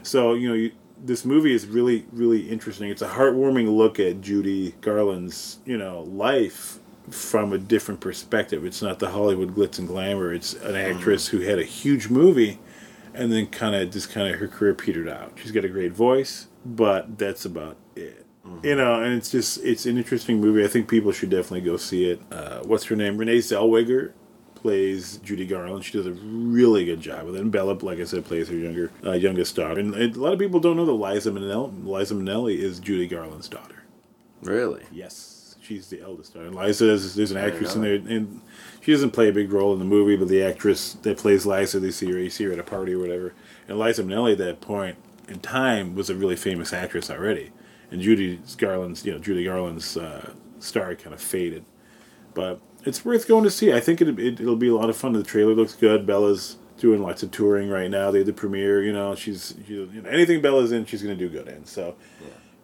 [0.03, 0.71] So you know, you,
[1.03, 2.89] this movie is really, really interesting.
[2.89, 6.77] It's a heartwarming look at Judy Garland's, you know, life
[7.09, 8.63] from a different perspective.
[8.63, 10.31] It's not the Hollywood glitz and glamour.
[10.31, 10.97] It's an mm-hmm.
[10.97, 12.59] actress who had a huge movie,
[13.15, 15.33] and then kind of just kind of her career petered out.
[15.41, 18.25] She's got a great voice, but that's about it.
[18.63, 20.63] You know, and it's just it's an interesting movie.
[20.63, 22.21] I think people should definitely go see it.
[22.31, 23.17] Uh, what's her name?
[23.17, 24.13] Renee Zellweger
[24.55, 25.85] plays Judy Garland.
[25.85, 27.41] She does a really good job with it.
[27.41, 29.79] And Bella, like I said, plays her younger uh, youngest daughter.
[29.79, 33.47] And a lot of people don't know that Liza Minnelli, Liza Minnelli is Judy Garland's
[33.47, 33.83] daughter.
[34.41, 34.83] Really?
[34.91, 36.47] Yes, she's the eldest daughter.
[36.47, 38.41] And Liza is there's an actress in there, and
[38.81, 41.79] she doesn't play a big role in the movie, but the actress that plays Liza,
[41.79, 43.33] they see her, you see her at a party or whatever.
[43.67, 44.97] And Liza Minnelli, at that point
[45.29, 47.51] in time, was a really famous actress already.
[47.91, 51.65] And Judy Garland's, you know, Judy Garland's uh, star kind of faded,
[52.33, 53.73] but it's worth going to see.
[53.73, 55.13] I think it, it it'll be a lot of fun.
[55.13, 56.05] The trailer looks good.
[56.05, 58.11] Bella's doing lots of touring right now.
[58.11, 58.83] They had the premiere.
[58.83, 61.65] You know, she's she, you know, anything Bella's in, she's going to do good in.
[61.65, 61.95] So,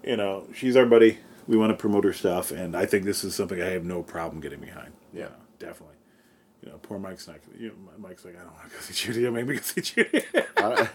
[0.03, 1.19] you know, she's our buddy.
[1.47, 4.01] We want to promote her stuff, and I think this is something I have no
[4.01, 4.93] problem getting behind.
[5.13, 5.27] Yeah.
[5.59, 5.94] definitely.
[6.65, 7.37] You know, poor Mike's not.
[7.57, 9.29] You know, Mike's like, I don't want to go see Judy.
[9.29, 10.23] Maybe go see Judy.
[10.57, 10.89] I don't,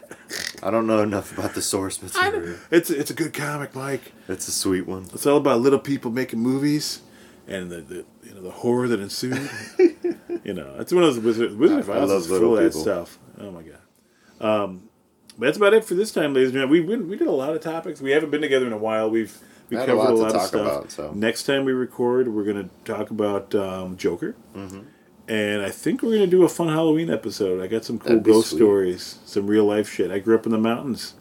[0.65, 2.57] I don't know enough about the source material.
[2.73, 4.13] it's it's a good comic, Mike.
[4.29, 5.07] It's a sweet one.
[5.15, 7.03] It's all about little people making movies,
[7.47, 9.49] and the, the you know the horror that ensued.
[10.45, 13.19] you know, it's one of those Wizard, Wizard I- I love little of that stuff.
[13.41, 13.79] Oh my god.
[14.41, 14.89] Um,
[15.39, 16.87] but that's about it for this time, ladies and gentlemen.
[16.87, 18.01] We, we we did a lot of topics.
[18.01, 19.09] We haven't been together in a while.
[19.09, 20.61] We've we Had a covered lot a to lot, of talk stuff.
[20.61, 21.13] about, so.
[21.13, 24.35] Next time we record, we're going to talk about um, Joker.
[24.57, 24.81] Mm-hmm.
[25.31, 27.63] And I think we're going to do a fun Halloween episode.
[27.63, 28.59] I got some cool ghost sweet.
[28.59, 30.11] stories, some real life shit.
[30.11, 31.15] I grew up in the mountains.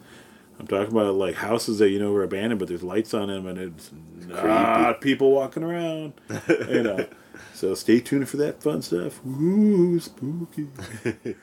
[0.58, 3.46] I'm talking about like houses that you know are abandoned, but there's lights on them,
[3.46, 3.92] and it's
[4.26, 6.14] not people walking around.
[6.48, 7.06] you know,
[7.54, 9.24] so stay tuned for that fun stuff.
[9.24, 10.66] Ooh, spooky!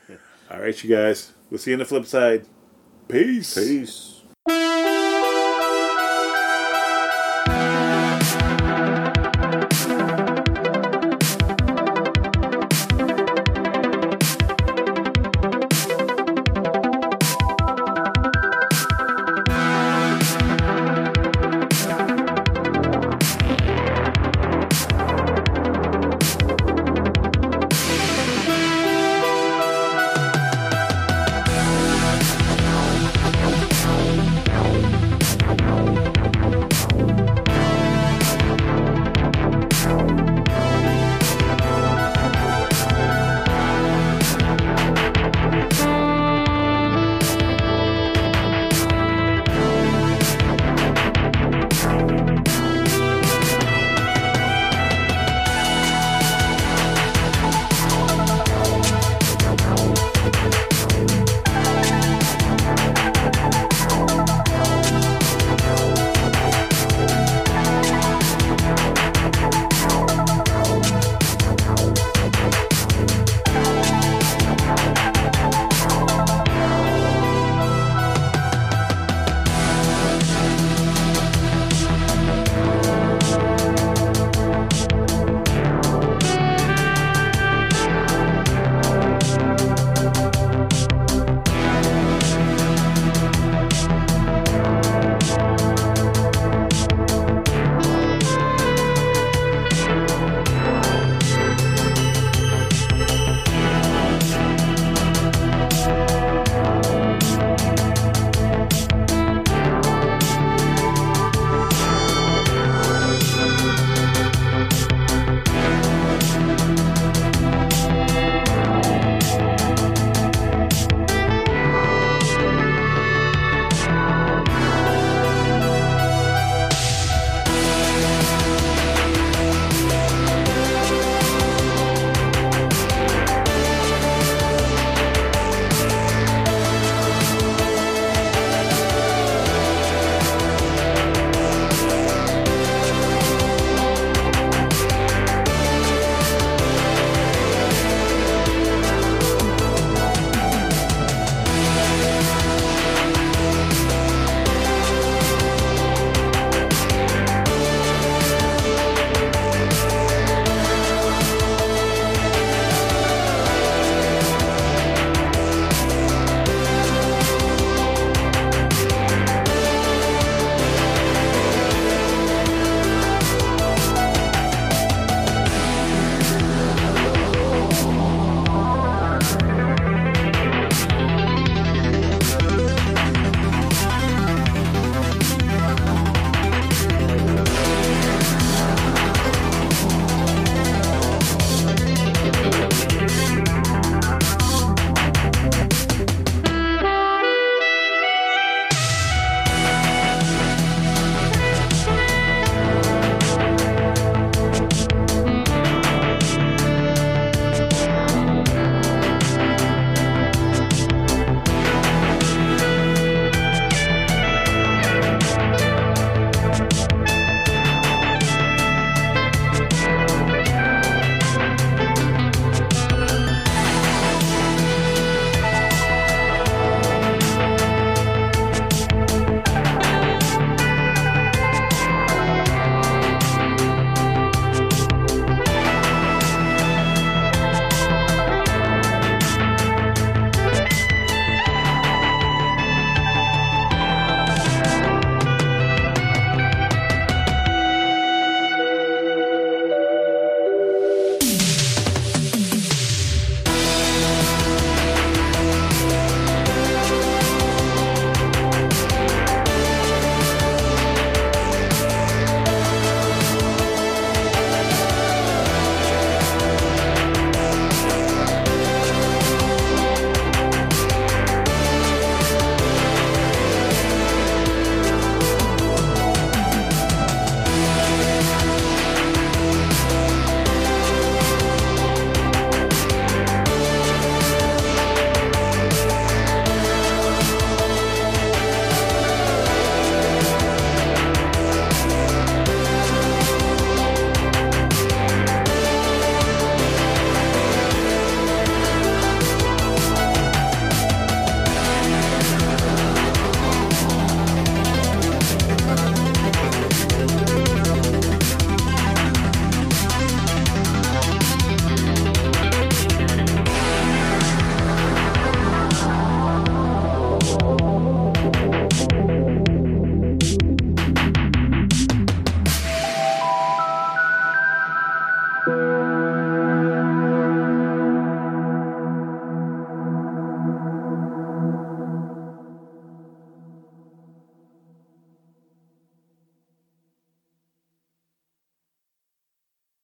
[0.50, 1.32] All right, you guys.
[1.48, 2.44] We'll see you on the flip side.
[3.08, 3.54] Peace.
[3.54, 5.07] Peace.